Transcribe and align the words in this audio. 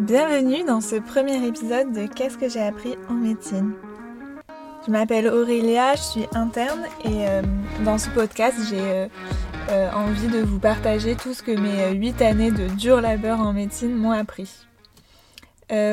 Bienvenue 0.00 0.64
dans 0.64 0.80
ce 0.80 0.96
premier 0.96 1.46
épisode 1.46 1.92
de 1.92 2.06
Qu'est-ce 2.06 2.36
que 2.36 2.48
j'ai 2.48 2.60
appris 2.60 2.96
en 3.08 3.14
médecine? 3.14 3.74
Je 4.84 4.90
m'appelle 4.90 5.28
Aurélia, 5.28 5.94
je 5.94 6.02
suis 6.02 6.26
interne 6.32 6.82
et 7.04 7.28
euh, 7.28 7.42
dans 7.84 7.96
ce 7.96 8.10
podcast 8.10 8.56
j'ai 8.68 8.80
euh, 8.80 9.06
euh, 9.70 9.90
envie 9.92 10.26
de 10.26 10.40
vous 10.40 10.58
partager 10.58 11.14
tout 11.14 11.32
ce 11.32 11.44
que 11.44 11.52
mes 11.52 11.94
8 11.96 12.22
années 12.22 12.50
de 12.50 12.66
dur 12.74 13.00
labeur 13.00 13.38
en 13.38 13.52
médecine 13.52 13.94
m'ont 13.94 14.10
appris. 14.10 14.66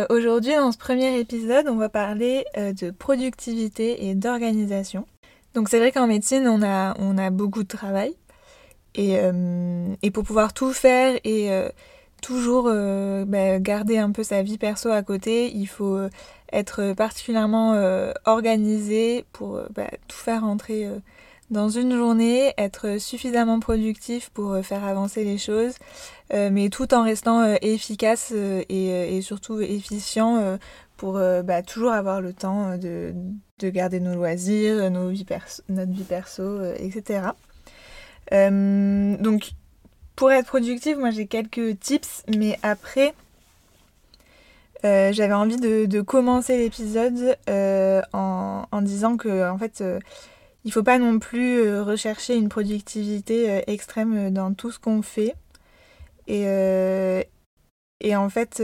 Aujourd'hui 0.09 0.55
dans 0.55 0.71
ce 0.71 0.79
premier 0.79 1.19
épisode 1.19 1.67
on 1.67 1.75
va 1.75 1.89
parler 1.89 2.45
de 2.55 2.89
productivité 2.89 4.07
et 4.07 4.15
d'organisation. 4.15 5.05
Donc 5.53 5.69
c'est 5.69 5.77
vrai 5.77 5.91
qu'en 5.91 6.07
médecine 6.07 6.47
on 6.47 6.63
a, 6.63 6.95
on 6.97 7.19
a 7.19 7.29
beaucoup 7.29 7.61
de 7.61 7.67
travail 7.67 8.15
et, 8.95 9.19
et 10.01 10.11
pour 10.11 10.23
pouvoir 10.23 10.53
tout 10.53 10.73
faire 10.73 11.19
et 11.23 11.51
toujours 12.21 12.65
euh, 12.67 13.25
bah, 13.25 13.59
garder 13.59 13.97
un 13.97 14.11
peu 14.11 14.23
sa 14.23 14.43
vie 14.43 14.57
perso 14.57 14.89
à 14.89 15.01
côté. 15.03 15.51
Il 15.53 15.65
faut 15.65 15.97
euh, 15.97 16.09
être 16.53 16.93
particulièrement 16.93 17.73
euh, 17.73 18.13
organisé 18.25 19.25
pour 19.33 19.59
bah, 19.75 19.89
tout 20.07 20.17
faire 20.17 20.41
rentrer 20.41 20.87
dans 21.49 21.67
une 21.67 21.93
journée, 21.97 22.53
être 22.57 22.97
suffisamment 22.99 23.59
productif 23.59 24.29
pour 24.29 24.57
faire 24.63 24.85
avancer 24.85 25.25
les 25.25 25.37
choses, 25.37 25.73
mais 26.33 26.69
tout 26.69 26.93
en 26.93 27.03
restant 27.03 27.43
efficace 27.61 28.31
et, 28.31 29.19
surtout 29.21 29.59
efficient 29.59 30.57
pour 30.95 31.19
bah, 31.43 31.61
toujours 31.61 31.91
avoir 31.91 32.21
le 32.21 32.31
temps 32.31 32.77
de, 32.77 33.13
garder 33.61 33.99
nos 33.99 34.15
loisirs, 34.15 34.89
notre 34.89 35.11
vie 35.91 36.05
perso, 36.05 36.63
etc. 36.77 37.31
donc 38.31 39.51
pour 40.21 40.31
être 40.31 40.45
productive, 40.45 40.99
moi 40.99 41.09
j'ai 41.09 41.25
quelques 41.25 41.79
tips, 41.79 42.23
mais 42.37 42.59
après, 42.61 43.15
euh, 44.85 45.11
j'avais 45.11 45.33
envie 45.33 45.57
de, 45.57 46.01
commencer 46.01 46.59
l'épisode 46.59 47.39
euh, 47.49 48.03
en, 48.13 48.81
disant 48.83 49.17
que 49.17 49.49
en 49.49 49.57
fait, 49.57 49.81
euh, 49.81 49.99
il 50.63 50.71
faut 50.71 50.83
pas 50.83 50.99
non 50.99 51.17
plus 51.17 51.79
rechercher 51.79 52.35
une 52.35 52.49
productivité 52.49 53.63
extrême 53.65 54.31
dans 54.31 54.53
tout 54.53 54.69
ce 54.69 54.77
qu'on 54.77 55.01
fait. 55.01 55.33
Et, 56.27 56.43
et 58.01 58.15
en 58.15 58.29
fait, 58.29 58.61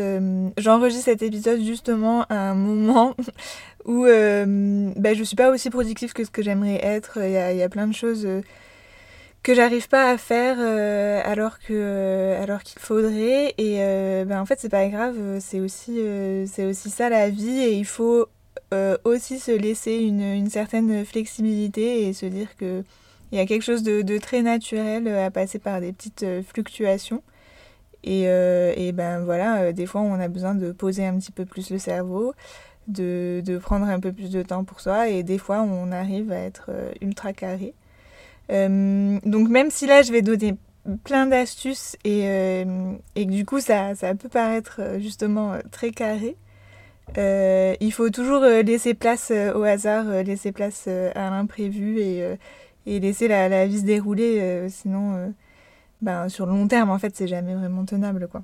j'enregistre 0.57 1.05
cet 1.05 1.23
épisode 1.23 1.61
justement 1.61 2.25
à 2.25 2.35
un 2.35 2.53
moment 2.53 3.15
où 3.85 4.03
ben, 4.03 5.15
je 5.15 5.23
suis 5.23 5.35
pas 5.35 5.49
aussi 5.49 5.71
productive 5.71 6.13
que 6.13 6.23
ce 6.23 6.29
que 6.29 6.43
j'aimerais 6.43 6.85
être. 6.85 7.17
Il 7.17 7.31
y 7.31 7.63
a, 7.63 7.69
plein 7.69 7.87
de 7.87 7.95
choses 7.95 8.27
que 9.47 9.53
j'arrive 9.53 9.87
pas 9.87 10.11
à 10.11 10.17
faire 10.17 10.57
euh, 10.59 11.21
alors 11.23 11.59
que 11.59 11.71
euh, 11.71 12.43
alors 12.43 12.63
qu'il 12.63 12.81
faudrait. 12.81 13.53
Et 13.57 13.77
euh, 13.79 14.25
ben 14.25 14.41
en 14.41 14.45
fait 14.45 14.59
c'est 14.59 14.67
pas 14.67 14.89
grave 14.89 15.15
c'est 15.39 15.61
aussi 15.61 16.01
c'est 16.47 16.65
aussi 16.65 16.89
ça 16.89 17.07
la 17.07 17.29
vie. 17.29 17.59
Et 17.59 17.73
il 17.75 17.85
faut 17.85 18.27
aussi 19.05 19.39
se 19.39 19.51
laisser 19.51 19.95
une, 19.95 20.21
une, 20.21 20.49
certaine 20.49 21.05
flexibilité 21.05 22.07
et 22.07 22.13
se 22.13 22.25
dire 22.25 22.57
que 22.57 22.83
il 23.31 23.37
y 23.37 23.41
a 23.41 23.45
quelque 23.45 23.61
chose 23.61 23.83
de, 23.83 24.01
de, 24.01 24.17
très 24.17 24.41
naturel 24.41 25.07
à 25.07 25.31
passer 25.31 25.59
par 25.59 25.79
des 25.79 25.93
petites 25.93 26.25
fluctuations. 26.43 27.23
Et, 28.03 28.23
et 28.23 28.91
ben 28.91 29.23
voilà 29.23 29.71
des 29.71 29.85
fois 29.85 30.01
on 30.01 30.19
a 30.19 30.27
besoin 30.27 30.55
de 30.55 30.73
poser 30.73 31.05
un 31.05 31.17
petit 31.17 31.31
peu 31.31 31.45
plus 31.45 31.69
le 31.71 31.77
cerveau 31.77 32.33
de, 32.89 33.41
de 33.45 33.57
prendre 33.57 33.85
un 33.87 33.99
peu 34.01 34.11
plus 34.11 34.29
de 34.29 34.43
temps 34.43 34.65
pour 34.65 34.81
soi. 34.81 35.07
Et 35.07 35.23
des 35.23 35.37
fois 35.37 35.61
on 35.61 35.93
arrive 35.93 36.33
à 36.33 36.39
être 36.39 36.69
ultra 36.99 37.31
carré 37.31 37.73
donc 38.49 39.49
même 39.49 39.69
si 39.69 39.87
là 39.87 40.01
je 40.01 40.11
vais 40.11 40.21
donner 40.21 40.55
plein 41.03 41.27
d'astuces 41.27 41.97
et, 42.03 42.21
euh, 42.25 42.93
et 43.15 43.25
du 43.25 43.45
coup 43.45 43.59
ça, 43.59 43.95
ça, 43.95 44.15
peut 44.15 44.29
paraître 44.29 44.77
euh, 44.79 44.99
justement 44.99 45.57
très 45.71 45.91
carré, 45.91 46.37
il 47.17 47.91
faut 47.91 48.09
toujours 48.09 48.41
laisser 48.41 48.93
place 48.93 49.31
au 49.31 49.63
hasard, 49.63 50.05
laisser 50.23 50.51
place 50.51 50.87
à 50.87 51.29
l'imprévu 51.29 51.99
et, 51.99 52.37
et, 52.85 52.99
laisser 52.99 53.27
la, 53.27 53.47
la, 53.47 53.65
vie 53.65 53.79
se 53.79 53.85
dérouler, 53.85 54.67
sinon 54.69 55.33
ben, 56.01 56.27
sur 56.27 56.45
le 56.45 56.51
long 56.51 56.67
terme 56.67 56.89
en 56.89 56.99
fait 56.99 57.15
c'est 57.15 57.27
jamais 57.27 57.55
vraiment 57.55 57.85
tenable 57.85 58.27
quoi. 58.27 58.43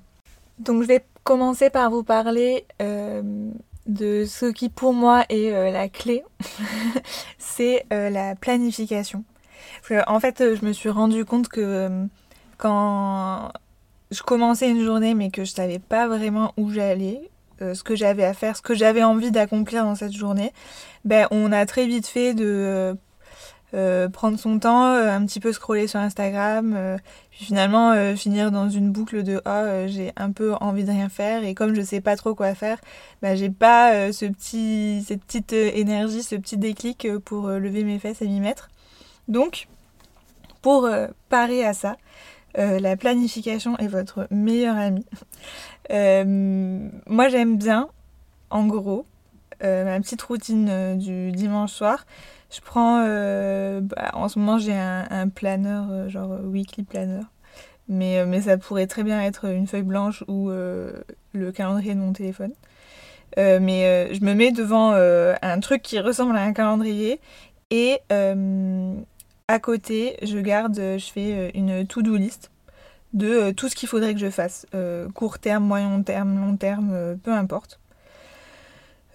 Donc 0.60 0.82
je 0.82 0.88
vais 0.88 1.04
commencer 1.26 1.70
par 1.70 1.92
vous 1.92 2.04
parler 2.04 2.66
de 2.80 4.24
ce 4.26 4.46
qui 4.46 4.70
pour 4.70 4.94
moi 4.94 5.26
est 5.28 5.72
la 5.72 5.90
clé, 5.90 6.24
c'est 7.38 7.86
la 7.92 8.36
planification 8.36 9.26
en 10.08 10.20
fait, 10.20 10.42
euh, 10.42 10.56
je 10.60 10.66
me 10.66 10.74
suis 10.74 10.90
rendu 10.90 11.26
compte 11.26 11.48
que 11.48 11.62
euh, 11.62 12.06
quand 12.58 13.52
je 14.12 14.22
commençais 14.22 14.70
une 14.70 14.84
journée 14.84 15.16
mais 15.16 15.30
que 15.32 15.44
je 15.44 15.52
savais 15.52 15.80
pas 15.80 16.08
vraiment 16.08 16.54
où 16.58 16.72
j'allais, 16.72 17.30
euh, 17.62 17.74
ce 17.74 17.84
que 17.84 17.96
j'avais 17.96 18.24
à 18.24 18.34
faire, 18.34 18.56
ce 18.58 18.62
que 18.62 18.76
j'avais 18.76 19.04
envie 19.04 19.32
d'accomplir 19.32 19.84
dans 19.84 19.96
cette 19.96 20.14
journée, 20.14 20.54
ben 21.06 21.28
on 21.32 21.52
a 21.52 21.66
très 21.66 21.86
vite 21.86 22.08
fait 22.08 22.34
de 22.34 22.98
prendre 24.14 24.38
son 24.38 24.60
temps, 24.60 24.86
un 24.86 25.26
petit 25.26 25.40
peu 25.40 25.52
scroller 25.52 25.88
sur 25.88 26.00
Instagram, 26.00 27.00
puis 27.32 27.46
finalement 27.46 28.16
finir 28.16 28.52
dans 28.52 28.70
une 28.70 28.92
boucle 28.92 29.24
de 29.24 29.42
oh 29.48 29.88
j'ai 29.88 30.12
un 30.16 30.32
peu 30.32 30.54
envie 30.62 30.84
de 30.84 30.92
rien 30.92 31.10
faire 31.10 31.44
et 31.44 31.56
comme 31.56 31.74
je 31.74 31.82
sais 31.82 32.00
pas 32.00 32.16
trop 32.16 32.36
quoi 32.36 32.54
faire, 32.54 32.78
ben 33.24 33.36
j'ai 33.36 33.50
pas 33.50 34.12
cette 34.12 34.38
petite 34.38 35.54
énergie, 35.54 36.22
ce 36.22 36.36
petit 36.36 36.58
déclic 36.58 37.08
pour 37.26 37.48
lever 37.48 37.84
mes 37.84 37.98
fesses 37.98 38.22
et 38.22 38.28
m'y 38.28 38.42
mettre. 38.42 38.70
Donc 39.28 39.68
pour 40.64 40.86
euh, 40.86 41.08
parer 41.30 41.64
à 41.64 41.74
ça, 41.74 41.98
euh, 42.58 42.80
la 42.80 42.96
planification 42.96 43.78
est 43.78 43.88
votre 43.88 44.28
meilleur 44.32 44.78
ami. 44.78 45.06
Euh, 45.92 46.90
moi 47.06 47.28
j'aime 47.28 47.58
bien, 47.58 47.90
en 48.50 48.66
gros, 48.66 49.06
ma 49.62 50.00
petite 50.00 50.22
routine 50.22 50.98
du 50.98 51.32
dimanche 51.32 51.72
soir. 51.72 52.06
Je 52.50 52.62
prends, 52.62 53.00
bah, 53.82 54.12
en 54.14 54.28
ce 54.28 54.40
moment 54.40 54.58
j'ai 54.58 54.74
un, 54.74 55.30
planeur, 55.30 56.10
genre 56.10 56.40
weekly 56.44 56.84
planner. 56.84 57.24
Mais, 57.90 58.26
mais 58.26 58.42
ça 58.42 58.58
pourrait 58.58 58.88
très 58.88 59.04
bien 59.04 59.22
être 59.22 59.46
une 59.46 59.68
feuille 59.68 59.84
blanche 59.84 60.24
ou 60.28 60.50
le 60.50 61.52
calendrier 61.54 61.96
de 61.96 62.00
mon 62.00 62.14
téléphone. 62.14 62.54
mais 63.38 64.14
je 64.14 64.24
me 64.24 64.34
mets 64.34 64.52
devant 64.52 64.94
un 64.94 65.60
truc 65.60 65.82
qui 65.82 66.00
ressemble 66.00 66.38
à 66.38 66.42
un 66.42 66.54
calendrier 66.54 67.20
et 67.72 68.00
à 69.48 69.60
côté, 69.60 70.18
je 70.22 70.38
garde, 70.38 70.80
euh, 70.80 70.98
je 70.98 71.12
fais 71.12 71.34
euh, 71.34 71.50
une 71.54 71.86
to-do 71.86 72.16
list 72.16 72.50
de 73.14 73.28
euh, 73.28 73.52
tout 73.52 73.68
ce 73.68 73.76
qu'il 73.76 73.90
faudrait 73.90 74.14
que 74.14 74.20
je 74.20 74.30
fasse. 74.30 74.66
court 75.14 75.40
terme, 75.40 75.66
moyen 75.66 76.02
terme, 76.02 76.40
long 76.40 76.56
terme, 76.56 77.18
peu 77.24 77.32
importe. 77.32 77.80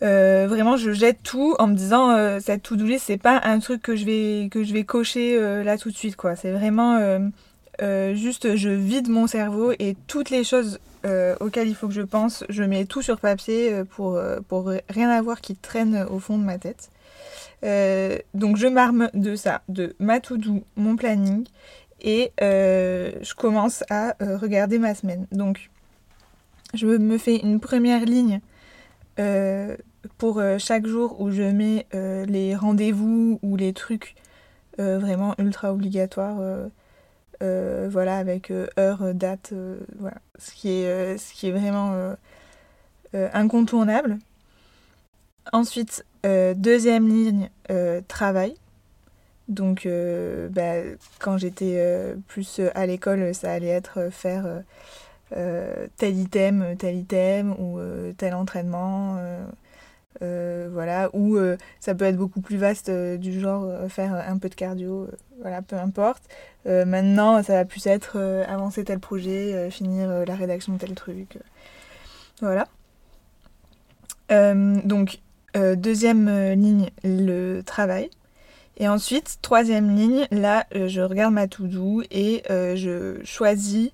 vraiment, 0.01 0.77
je 0.77 0.93
jette 0.93 1.23
tout 1.23 1.57
en 1.59 1.67
me 1.67 1.75
disant 1.75 2.41
cette 2.41 2.63
to-do 2.63 2.85
list, 2.85 3.05
c'est 3.07 3.19
pas 3.19 3.41
un 3.43 3.59
truc 3.59 3.83
que 3.83 3.97
je 3.97 4.05
vais, 4.05 4.49
que 4.51 4.63
je 4.63 4.73
vais 4.73 4.85
cocher 4.85 5.41
là 5.65 5.77
tout 5.79 5.91
de 5.91 5.97
suite, 5.97 6.17
quoi. 6.17 6.37
C'est 6.37 6.53
vraiment 6.53 7.01
juste, 7.81 8.55
je 8.55 8.69
vide 8.69 9.09
mon 9.09 9.27
cerveau 9.27 9.73
et 9.79 9.97
toutes 10.07 10.31
les 10.31 10.45
choses 10.45 10.79
auxquelles 11.41 11.69
il 11.69 11.75
faut 11.75 11.89
que 11.89 11.95
je 11.95 12.03
pense, 12.03 12.45
je 12.49 12.63
mets 12.63 12.85
tout 12.85 13.03
sur 13.03 13.19
papier 13.19 13.83
pour, 13.91 14.21
pour 14.47 14.73
rien 14.89 15.11
avoir 15.11 15.41
qui 15.41 15.57
traîne 15.57 16.07
au 16.09 16.21
fond 16.21 16.39
de 16.39 16.45
ma 16.45 16.59
tête. 16.59 16.91
Euh, 17.65 18.19
donc 18.35 18.57
je 18.57 18.67
m'arme 18.67 19.11
de 19.15 19.35
ça, 19.37 19.63
de 19.69 19.97
ma 19.99 20.21
to-do, 20.21 20.63
mon 20.77 20.97
planning, 20.97 21.47
et 22.01 22.33
euh, 22.41 23.13
je 23.21 23.35
commence 23.35 23.83
à 23.91 24.15
euh, 24.23 24.37
regarder 24.37 24.79
ma 24.79 24.95
semaine. 24.95 25.27
Donc 25.33 25.71
je 26.75 26.87
me 26.87 27.19
fais 27.19 27.37
une 27.37 27.61
première 27.61 28.05
ligne 28.05 28.41
pour 30.17 30.41
chaque 30.59 30.87
jour 30.87 31.21
où 31.21 31.33
je 31.33 31.43
mets 31.43 31.87
les 31.93 32.55
rendez-vous 32.55 33.41
ou 33.43 33.57
les 33.57 33.73
trucs 33.73 34.15
vraiment 34.79 35.35
ultra 35.39 35.73
obligatoires. 35.73 36.39
voilà, 37.41 38.19
avec 38.19 38.53
heure, 38.79 39.13
date, 39.13 39.55
voilà, 39.99 40.19
ce 40.39 40.53
qui 40.53 40.69
est, 40.69 41.19
ce 41.19 41.33
qui 41.33 41.49
est 41.49 41.53
vraiment 41.53 42.15
incontournable. 43.13 44.19
Ensuite, 45.53 46.05
euh, 46.27 46.55
deuxième 46.55 47.09
ligne, 47.09 47.51
euh, 47.71 48.01
travail. 48.07 48.55
Donc, 49.49 49.87
euh, 49.87 50.49
bah, 50.51 50.83
quand 51.21 51.39
j'étais 51.39 51.83
plus 52.27 52.61
à 52.75 52.87
l'école, 52.87 53.35
ça 53.35 53.53
allait 53.53 53.69
être 53.69 54.11
faire 54.11 54.63
tel 55.97 56.19
item, 56.19 56.77
tel 56.79 56.97
item 56.97 57.53
ou 57.53 57.79
tel 58.19 58.35
entraînement. 58.35 59.17
voilà, 60.21 61.09
ou 61.15 61.39
ça 61.81 61.95
peut 61.95 62.05
être 62.05 62.17
beaucoup 62.17 62.43
plus 62.43 62.59
vaste 62.59 62.91
du 62.91 63.41
genre 63.41 63.67
faire 63.89 64.15
un 64.15 64.37
peu 64.37 64.51
de 64.51 64.55
cardio, 64.55 65.09
voilà, 65.41 65.63
peu 65.63 65.77
importe. 65.77 66.25
maintenant, 66.67 67.43
ça 67.43 67.55
va 67.55 67.65
plus 67.65 67.87
être 67.87 68.19
avancer 68.47 68.85
tel 68.85 68.99
projet, 68.99 69.71
finir 69.71 70.27
la 70.27 70.35
rédaction 70.35 70.75
de 70.75 70.79
tel 70.79 70.95
truc. 70.95 71.39
voilà. 72.43 72.67
donc, 74.29 75.21
euh, 75.57 75.77
deuxième 75.77 76.29
euh, 76.29 76.55
ligne, 76.55 76.91
le 77.05 77.63
travail. 77.63 78.11
Et 78.77 78.89
ensuite, 78.89 79.39
troisième 79.43 79.97
ligne, 79.97 80.27
là, 80.31 80.67
euh, 80.75 80.89
je 80.89 81.01
regarde 81.01 81.35
ma 81.35 81.49
to-do 81.49 82.03
et 82.11 82.43
je 82.49 83.21
choisis 83.25 83.91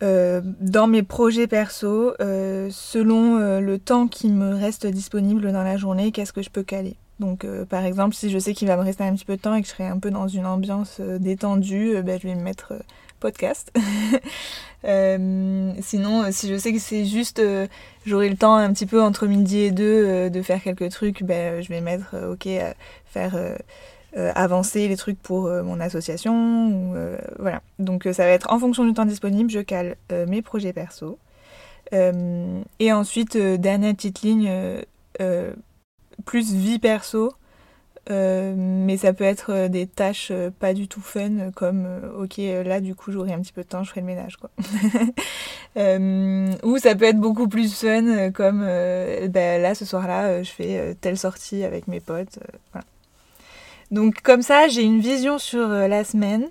dans 0.00 0.88
mes 0.88 1.02
projets 1.02 1.46
perso, 1.46 2.12
selon 2.18 3.38
le 3.60 3.78
temps 3.78 4.08
qui 4.08 4.28
me 4.28 4.54
reste 4.54 4.86
disponible 4.86 5.52
dans 5.52 5.62
la 5.62 5.78
journée, 5.78 6.12
qu'est-ce 6.12 6.34
que 6.34 6.42
je 6.42 6.50
peux 6.50 6.62
caler. 6.62 6.96
Donc, 7.18 7.46
par 7.70 7.82
exemple, 7.82 8.14
si 8.14 8.28
je 8.28 8.38
sais 8.38 8.52
qu'il 8.52 8.68
va 8.68 8.76
me 8.76 8.82
rester 8.82 9.04
un 9.04 9.14
petit 9.14 9.24
peu 9.24 9.36
de 9.36 9.40
temps 9.40 9.54
et 9.54 9.62
que 9.62 9.66
je 9.66 9.72
serai 9.72 9.86
un 9.86 9.98
peu 9.98 10.10
dans 10.10 10.28
une 10.28 10.44
ambiance 10.44 11.00
détendue, 11.00 12.02
ben, 12.02 12.20
je 12.20 12.28
vais 12.28 12.34
me 12.34 12.42
mettre 12.42 12.74
podcast. 13.20 13.72
Euh, 14.84 15.72
sinon, 15.80 16.22
euh, 16.22 16.28
si 16.30 16.48
je 16.48 16.56
sais 16.56 16.72
que 16.72 16.78
c'est 16.78 17.06
juste, 17.06 17.40
euh, 17.40 17.66
j'aurai 18.04 18.28
le 18.28 18.36
temps 18.36 18.54
un 18.54 18.72
petit 18.72 18.86
peu 18.86 19.02
entre 19.02 19.26
midi 19.26 19.60
et 19.60 19.72
deux 19.72 20.30
de 20.30 20.42
faire 20.42 20.62
quelques 20.62 20.90
trucs, 20.90 21.24
ben, 21.24 21.60
je 21.60 21.68
vais 21.68 21.80
mettre, 21.80 22.14
ok, 22.30 22.48
faire 23.06 23.56
avancer 24.14 24.86
les 24.86 24.96
trucs 24.96 25.20
pour 25.20 25.48
mon 25.48 25.80
association. 25.80 26.94
voilà. 27.38 27.62
Donc 27.80 28.04
ça 28.12 28.24
va 28.24 28.30
être 28.30 28.52
en 28.52 28.60
fonction 28.60 28.84
du 28.84 28.92
temps 28.94 29.06
disponible, 29.06 29.50
je 29.50 29.60
cale 29.60 29.96
mes 30.28 30.42
projets 30.42 30.72
perso. 30.72 31.18
et 31.92 32.92
ensuite, 32.92 33.36
dernière 33.36 33.94
petite 33.94 34.22
ligne, 34.22 34.52
plus 36.24 36.54
vie 36.54 36.78
perso. 36.78 37.32
Euh, 38.08 38.54
mais 38.56 38.96
ça 38.96 39.12
peut 39.12 39.24
être 39.24 39.52
euh, 39.52 39.68
des 39.68 39.88
tâches 39.88 40.28
euh, 40.30 40.50
pas 40.56 40.74
du 40.74 40.86
tout 40.86 41.00
fun, 41.00 41.50
comme 41.56 41.88
ok, 42.16 42.40
là 42.64 42.80
du 42.80 42.94
coup 42.94 43.10
j'aurai 43.10 43.32
un 43.32 43.40
petit 43.40 43.52
peu 43.52 43.62
de 43.62 43.66
temps, 43.66 43.82
je 43.82 43.90
ferai 43.90 44.00
le 44.00 44.06
ménage 44.06 44.36
quoi. 44.36 44.50
ou 46.62 46.78
ça 46.78 46.94
peut 46.94 47.04
être 47.04 47.18
beaucoup 47.18 47.48
plus 47.48 47.74
fun, 47.74 48.30
comme 48.30 48.60
ben, 48.60 49.60
là 49.60 49.74
ce 49.74 49.84
soir-là 49.84 50.42
je 50.42 50.50
fais 50.50 50.96
telle 51.00 51.18
sortie 51.18 51.64
avec 51.64 51.88
mes 51.88 52.00
potes. 52.00 52.38
Voilà. 52.72 52.86
Donc 53.90 54.22
comme 54.22 54.42
ça 54.42 54.68
j'ai 54.68 54.82
une 54.82 55.00
vision 55.00 55.38
sur 55.38 55.68
la 55.68 56.04
semaine, 56.04 56.48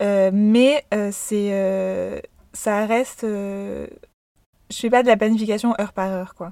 mais 0.00 0.84
c'est 1.12 2.22
ça 2.52 2.86
reste 2.86 3.24
je 3.24 4.76
fais 4.76 4.90
pas 4.90 5.02
de 5.02 5.08
la 5.08 5.16
planification 5.16 5.74
heure 5.80 5.92
par 5.92 6.10
heure 6.10 6.34
quoi. 6.34 6.50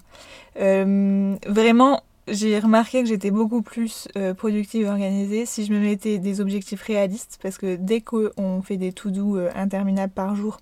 vraiment 0.54 2.02
j'ai 2.30 2.58
remarqué 2.58 3.02
que 3.02 3.08
j'étais 3.08 3.30
beaucoup 3.30 3.62
plus 3.62 4.08
euh, 4.16 4.34
productive 4.34 4.86
et 4.86 4.88
organisée 4.88 5.46
si 5.46 5.64
je 5.64 5.72
me 5.72 5.80
mettais 5.80 6.18
des 6.18 6.40
objectifs 6.40 6.82
réalistes, 6.82 7.38
parce 7.42 7.58
que 7.58 7.76
dès 7.76 8.00
qu'on 8.00 8.62
fait 8.62 8.76
des 8.76 8.92
to-do 8.92 9.36
euh, 9.36 9.50
interminables 9.54 10.12
par 10.12 10.34
jour, 10.34 10.58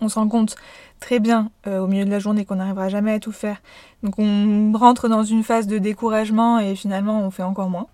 on 0.00 0.08
se 0.08 0.14
rend 0.14 0.28
compte 0.28 0.56
très 1.00 1.18
bien 1.18 1.50
euh, 1.66 1.80
au 1.80 1.86
milieu 1.86 2.04
de 2.04 2.10
la 2.10 2.18
journée 2.18 2.44
qu'on 2.44 2.56
n'arrivera 2.56 2.88
jamais 2.88 3.12
à 3.12 3.20
tout 3.20 3.32
faire. 3.32 3.60
Donc 4.02 4.18
on 4.18 4.72
rentre 4.72 5.08
dans 5.08 5.24
une 5.24 5.42
phase 5.42 5.66
de 5.66 5.78
découragement 5.78 6.58
et 6.58 6.74
finalement 6.74 7.20
on 7.20 7.30
fait 7.30 7.42
encore 7.42 7.70
moins. 7.70 7.88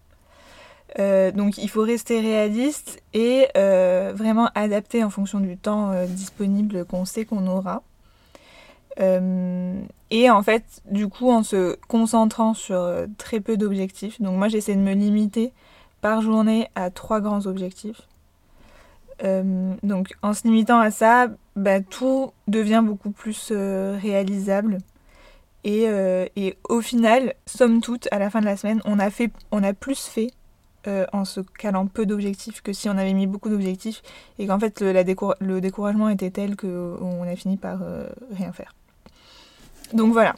donc 0.99 1.59
il 1.59 1.69
faut 1.69 1.83
rester 1.83 2.21
réaliste 2.21 3.03
et 3.15 3.47
vraiment 3.55 4.51
adapter 4.55 5.05
en 5.05 5.11
fonction 5.11 5.41
du 5.41 5.57
temps 5.57 5.93
disponible 6.07 6.85
qu'on 6.85 7.05
sait 7.05 7.25
qu'on 7.25 7.47
aura. 7.47 7.83
Euh, 9.01 9.81
et 10.11 10.31
en 10.31 10.43
fait, 10.43 10.83
du 10.91 11.09
coup, 11.09 11.31
en 11.31 11.43
se 11.43 11.77
concentrant 11.89 12.55
sur 12.55 12.77
euh, 12.81 13.07
très 13.19 13.41
peu 13.41 13.57
d'objectifs, 13.57 14.21
donc 14.21 14.37
moi 14.37 14.49
j'essaie 14.49 14.75
de 14.75 14.81
me 14.81 14.93
limiter 14.93 15.53
par 16.01 16.23
journée 16.23 16.69
à 16.75 16.91
trois 16.91 17.21
grands 17.21 17.47
objectifs. 17.47 18.03
Euh, 19.23 19.75
donc 19.83 20.15
en 20.23 20.33
se 20.33 20.45
limitant 20.45 20.81
à 20.81 20.91
ça, 20.91 21.29
bah, 21.57 21.81
tout 21.81 22.33
devient 22.49 22.83
beaucoup 22.85 23.11
plus 23.11 23.53
réalisable. 23.53 24.79
Et, 25.63 25.87
au 26.71 26.81
final, 26.81 27.35
somme 27.47 27.83
toute, 27.83 28.09
à 28.13 28.19
la 28.19 28.31
fin 28.31 28.41
de 28.41 28.47
la 28.47 28.57
semaine, 28.57 28.81
on 28.87 28.99
a, 28.99 29.11
fait, 29.11 29.31
on 29.51 29.63
a 29.63 29.75
plus 29.75 30.07
fait 30.07 30.31
en 31.13 31.27
se 31.27 31.41
calant 31.41 31.87
peu 31.87 32.07
d'objectifs 32.07 32.63
que 32.63 32.73
si 32.73 32.89
on 32.89 32.97
avait 32.97 33.13
mis 33.13 33.27
beaucoup 33.27 33.51
d'objectifs 33.51 34.01
et 34.39 34.47
qu'en 34.47 34.59
fait 34.59 34.81
le, 34.81 35.61
découragement 35.61 36.09
était 36.09 36.31
tel 36.31 36.57
qu'on 36.57 37.23
a 37.23 37.37
fini 37.37 37.59
par 37.59 37.81
rien 38.33 38.53
faire. 38.53 38.73
Donc 39.93 40.13
voilà. 40.13 40.35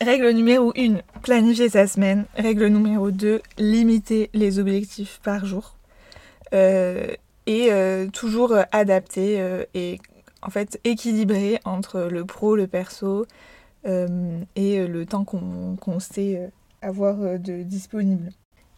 Règle 0.00 0.30
numéro 0.30 0.72
1, 0.76 0.96
planifier 1.22 1.68
sa 1.68 1.86
semaine. 1.86 2.26
Règle 2.36 2.66
numéro 2.66 3.10
2, 3.10 3.40
limiter 3.58 4.28
les 4.34 4.58
objectifs 4.58 5.20
par 5.22 5.46
jour. 5.46 5.76
Euh, 6.52 7.06
et 7.46 7.68
euh, 7.72 8.08
toujours 8.08 8.56
adapter 8.72 9.40
euh, 9.40 9.64
et 9.74 9.98
en 10.40 10.48
fait 10.48 10.80
équilibrer 10.84 11.58
entre 11.64 12.00
le 12.00 12.24
pro, 12.24 12.56
le 12.56 12.66
perso 12.66 13.26
et 13.86 14.86
le 14.86 15.04
temps 15.04 15.24
qu'on 15.24 16.00
sait 16.00 16.50
avoir 16.80 17.38
de 17.38 17.62
disponible. 17.62 18.30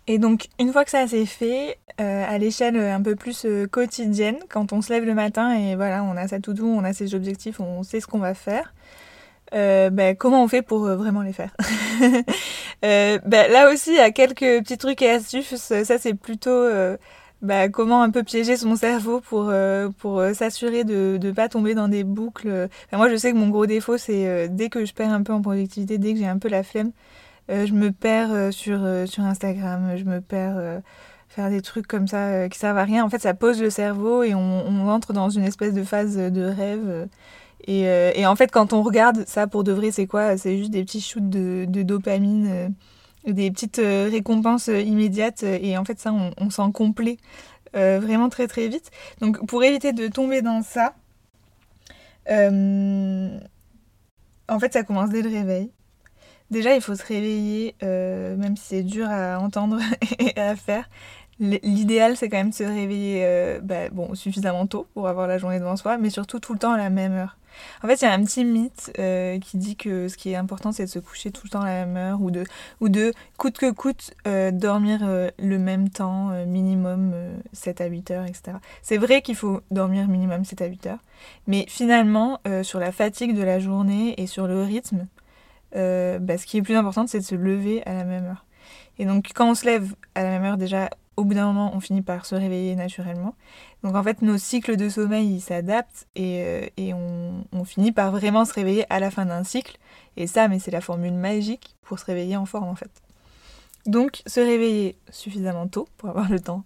Et 0.09 0.19
donc, 0.19 0.49
une 0.59 0.73
fois 0.73 0.85
que 0.85 0.91
ça 0.91 1.07
s'est 1.07 1.27
fait, 1.27 1.79
à 1.99 2.37
l'échelle 2.39 2.77
un 2.77 3.01
peu 3.01 3.15
plus 3.15 3.47
quotidienne, 3.71 4.39
quand 4.49 4.73
on 4.73 4.83
se 4.83 4.93
lève 4.93 5.05
le 5.05 5.15
matin 5.15 5.57
et 5.57 5.77
voilà, 5.77 6.03
on 6.03 6.17
a 6.17 6.27
sa 6.27 6.41
tout 6.41 6.55
doux, 6.55 6.67
on 6.67 6.83
a 6.83 6.93
ses 6.93 7.15
objectifs, 7.15 7.61
on 7.61 7.85
sait 7.85 8.01
ce 8.01 8.09
qu'on 8.09 8.19
va 8.19 8.35
faire, 8.35 8.75
euh, 9.55 9.91
ben, 9.91 10.17
comment 10.17 10.43
on 10.43 10.49
fait 10.49 10.63
pour 10.63 10.87
euh, 10.87 10.97
vraiment 10.97 11.23
les 11.23 11.33
faire? 11.33 11.55
Euh, 12.85 13.19
ben, 13.25 13.51
Là 13.51 13.73
aussi, 13.73 13.91
il 13.91 13.97
y 13.97 14.01
a 14.01 14.11
quelques 14.11 14.63
petits 14.63 14.77
trucs 14.77 15.01
et 15.01 15.11
astuces. 15.11 15.55
Ça, 15.55 15.99
c'est 15.99 16.13
plutôt 16.13 16.69
ben, 17.41 17.71
comment 17.71 18.03
un 18.03 18.11
peu 18.11 18.23
piéger 18.23 18.59
son 18.59 18.77
cerveau 18.77 19.21
pour, 19.21 19.51
pour 19.99 20.23
s'assurer 20.35 20.85
de 20.85 21.19
ne 21.21 21.31
pas 21.33 21.49
tomber 21.49 21.75
dans 21.75 21.89
des 21.89 22.05
boucles. 22.05 22.69
moi, 22.93 23.09
je 23.09 23.17
sais 23.17 23.33
que 23.33 23.37
mon 23.37 23.49
gros 23.49 23.65
défaut, 23.65 23.97
c'est 23.97 24.49
dès 24.51 24.69
que 24.69 24.85
je 24.85 24.93
perds 24.93 25.11
un 25.11 25.23
peu 25.23 25.33
en 25.33 25.41
productivité, 25.41 25.97
dès 25.97 26.13
que 26.13 26.19
j'ai 26.19 26.27
un 26.27 26.39
peu 26.39 26.49
la 26.49 26.63
flemme, 26.63 26.93
je 27.49 27.73
me 27.73 27.91
perds 27.93 28.53
sur, 28.53 28.87
sur 29.07 29.25
Instagram, 29.25 29.95
je 29.97 30.05
me 30.05 30.21
perds 30.21 30.83
faire 31.29 31.49
des 31.49 31.63
trucs 31.63 31.87
comme 31.87 32.07
ça 32.07 32.49
qui 32.51 32.59
servent 32.59 32.79
à 32.79 32.85
rien. 32.85 33.05
En 33.05 33.09
fait, 33.09 33.21
ça 33.21 33.33
pose 33.33 33.61
le 33.61 33.71
cerveau 33.71 34.23
et 34.23 34.35
on, 34.35 34.67
on 34.67 34.89
entre 34.89 35.15
dans 35.15 35.31
une 35.31 35.45
espèce 35.45 35.73
de 35.73 35.83
phase 35.83 36.17
de 36.17 36.43
rêve 36.43 37.09
euh, 37.69 38.13
et, 38.15 38.27
en 38.27 38.37
fait, 38.37 38.51
quand 38.51 38.73
on 38.73 38.83
regarde 38.83 39.25
ça 39.27 39.47
pour 39.47 39.65
de 39.65 39.73
vrai, 39.73 39.91
c'est 39.91 40.07
quoi? 40.07 40.37
C'est 40.37 40.59
juste 40.59 40.71
des 40.71 40.85
petits 40.85 41.01
shoots 41.01 41.29
de, 41.29 41.83
dopamine, 41.83 42.49
euh, 42.49 42.69
des 43.27 43.51
petites 43.51 43.79
euh, 43.79 44.09
récompenses 44.11 44.69
immédiates. 44.69 45.43
Et 45.43 45.77
en 45.77 45.85
fait, 45.85 45.99
ça, 45.99 46.13
on, 46.13 46.51
s'en 46.51 46.73
complet 46.73 47.19
vraiment 47.75 48.31
très 48.31 48.47
très 48.47 48.69
vite. 48.69 48.91
Donc, 49.21 49.45
pour 49.47 49.63
éviter 49.63 49.93
de 49.93 50.09
tomber 50.09 50.41
dans 50.41 50.63
ça, 50.63 50.95
en 52.29 53.39
fait, 54.59 54.73
ça 54.73 54.83
commence 54.83 55.11
dès 55.11 55.23
le 55.23 55.31
réveil. 55.31 55.71
Déjà, 56.51 56.75
il 56.75 56.81
faut 56.81 56.95
se 56.95 57.05
réveiller, 57.05 57.75
même 57.83 58.57
si 58.57 58.65
c'est 58.67 58.83
dur 58.83 59.09
à 59.11 59.39
entendre 59.39 59.79
et 60.19 60.39
à 60.41 60.57
faire. 60.57 60.89
L'idéal, 61.39 62.17
c'est 62.17 62.31
quand 62.31 62.39
même 62.39 62.51
de 62.51 62.55
se 62.55 62.65
réveiller 62.65 63.59
bah, 63.63 63.91
bon, 63.91 64.15
suffisamment 64.15 64.67
tôt 64.67 64.87
pour 64.95 65.09
avoir 65.09 65.27
la 65.27 65.37
journée 65.37 65.59
devant 65.59 65.77
soi, 65.77 65.99
mais 65.99 66.09
surtout 66.09 66.41
tout 66.41 66.55
le 66.55 66.59
temps 66.59 66.73
à 66.73 66.79
la 66.79 66.89
même 66.89 67.13
heure. 67.13 67.37
En 67.83 67.89
fait, 67.89 67.95
il 68.01 68.05
y 68.05 68.07
a 68.07 68.13
un 68.13 68.25
petit 68.25 68.45
mythe 68.45 68.93
euh, 68.99 69.39
qui 69.39 69.57
dit 69.59 69.77
que 69.77 70.09
ce 70.09 70.17
qui 70.17 70.31
est 70.31 70.37
important, 70.37 70.73
c'est 70.73 70.85
de 70.85 70.91
se 70.91 70.99
coucher 70.99 71.31
tout 71.31 71.43
le 71.45 71.51
temps 71.51 71.61
à 71.61 71.67
la 71.67 71.87
même 71.87 71.97
heure 71.97 72.21
ou 72.21 72.31
de, 72.31 72.45
ou 72.81 72.89
de 72.89 73.13
coûte 73.37 73.59
que 73.59 73.71
coûte, 73.71 74.15
euh, 74.27 74.51
dormir 74.51 75.01
euh, 75.03 75.31
le 75.39 75.59
même 75.59 75.89
temps, 75.89 76.31
minimum 76.47 77.15
7 77.53 77.81
à 77.81 77.87
8 77.87 78.11
heures, 78.11 78.25
etc. 78.25 78.59
C'est 78.83 78.99
vrai 78.99 79.23
qu'il 79.23 79.37
faut 79.37 79.61
dormir 79.71 80.09
minimum 80.09 80.45
7 80.45 80.63
à 80.63 80.67
8 80.67 80.87
heures, 80.87 80.99
mais 81.47 81.67
finalement, 81.69 82.41
sur 82.63 82.79
la 82.79 82.93
fatigue 82.93 83.37
de 83.37 83.43
la 83.43 83.59
journée 83.59 84.21
et 84.21 84.27
sur 84.27 84.47
le 84.47 84.63
rythme, 84.63 85.07
bah, 85.73 86.39
ce 86.39 86.47
qui 86.47 86.59
est 86.59 86.63
plus 86.63 86.77
important, 86.77 87.07
c'est 87.07 87.19
de 87.19 87.25
se 87.25 87.35
lever 87.35 87.83
à 87.87 87.95
la 87.95 88.05
même 88.05 88.25
heure. 88.25 88.45
Et 88.99 89.05
donc, 89.05 89.31
quand 89.35 89.51
on 89.51 89.55
se 89.55 89.67
lève 89.67 89.95
à 90.15 90.23
la 90.23 90.31
même 90.31 90.45
heure, 90.45 90.57
déjà, 90.57 90.91
au 91.17 91.25
bout 91.25 91.35
d'un 91.35 91.47
moment, 91.47 91.75
on 91.75 91.81
finit 91.81 92.03
par 92.03 92.27
se 92.27 92.35
réveiller 92.35 92.77
naturellement. 92.77 93.35
Donc 93.83 93.95
en 93.95 94.03
fait, 94.03 94.23
nos 94.23 94.39
cycles 94.39 94.77
de 94.77 94.89
sommeil 94.89 95.41
s'adaptent 95.41 96.07
et, 96.15 96.71
euh, 96.79 97.43
on, 97.53 97.65
finit 97.65 97.93
par 97.93 98.11
vraiment 98.11 98.45
se 98.45 98.53
réveiller 98.53 98.85
à 98.93 99.01
la 99.01 99.11
fin 99.11 99.27
d'un 99.27 99.43
cycle. 99.43 99.79
Et 100.17 100.27
ça, 100.27 100.49
mais 100.49 100.59
c'est 100.59 100.71
la 100.71 100.81
formule 100.81 101.15
magique 101.15 101.75
pour 101.83 101.99
se 101.99 102.05
réveiller 102.05 102.37
en 102.37 102.47
forme 102.47 102.69
en 102.69 102.75
fait. 102.75 103.03
Donc 103.87 104.23
se 104.27 104.41
réveiller 104.41 104.99
suffisamment 105.11 105.69
tôt 105.69 105.89
pour 105.97 106.11
avoir 106.11 106.31
le 106.31 106.41
temps 106.41 106.65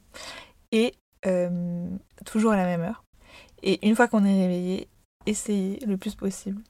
et 0.73 0.95
euh, 1.27 1.89
toujours 2.25 2.53
à 2.53 2.57
la 2.57 2.65
même 2.65 2.81
heure. 2.81 3.05
Et 3.63 3.87
une 3.87 3.95
fois 3.95 4.09
qu'on 4.09 4.25
est 4.25 4.41
réveillé, 4.41 4.89
essayer 5.27 5.79
le 5.87 5.97
plus 5.97 6.15
possible 6.15 6.63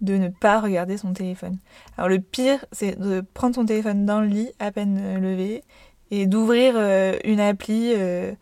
de 0.00 0.16
ne 0.16 0.28
pas 0.28 0.60
regarder 0.60 0.96
son 0.96 1.12
téléphone. 1.12 1.58
Alors 1.96 2.08
le 2.08 2.20
pire, 2.20 2.64
c'est 2.72 2.98
de 2.98 3.20
prendre 3.20 3.54
son 3.54 3.66
téléphone 3.66 4.06
dans 4.06 4.20
le 4.20 4.28
lit, 4.28 4.52
à 4.58 4.70
peine 4.70 5.20
levé, 5.20 5.62
et 6.10 6.26
d'ouvrir 6.26 6.74
euh, 6.76 7.16
une 7.24 7.40
appli 7.40 7.92
euh, 7.94 8.32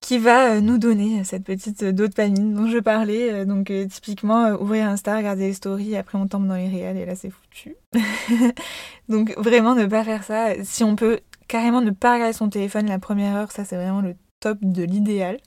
qui 0.00 0.18
va 0.18 0.54
euh, 0.54 0.60
nous 0.60 0.78
donner 0.78 1.24
cette 1.24 1.44
petite 1.44 1.84
dopamine 1.84 2.54
dont 2.54 2.68
je 2.68 2.78
parlais. 2.78 3.44
Donc 3.46 3.72
typiquement, 3.90 4.50
ouvrir 4.60 4.86
Insta, 4.86 5.16
regarder 5.16 5.48
les 5.48 5.54
stories, 5.54 5.96
après 5.96 6.18
on 6.18 6.26
tombe 6.26 6.46
dans 6.46 6.56
les 6.56 6.68
réels 6.68 6.96
et 6.96 7.06
là 7.06 7.14
c'est 7.14 7.30
foutu. 7.30 7.76
Donc 9.08 9.34
vraiment 9.38 9.74
ne 9.74 9.86
pas 9.86 10.04
faire 10.04 10.24
ça. 10.24 10.52
Si 10.64 10.84
on 10.84 10.96
peut 10.96 11.20
carrément 11.46 11.80
ne 11.80 11.90
pas 11.90 12.14
regarder 12.14 12.32
son 12.34 12.48
téléphone 12.48 12.86
la 12.86 12.98
première 12.98 13.36
heure, 13.36 13.52
ça 13.52 13.64
c'est 13.64 13.76
vraiment 13.76 14.02
le 14.02 14.14
top 14.40 14.58
de 14.62 14.82
l'idéal. 14.82 15.38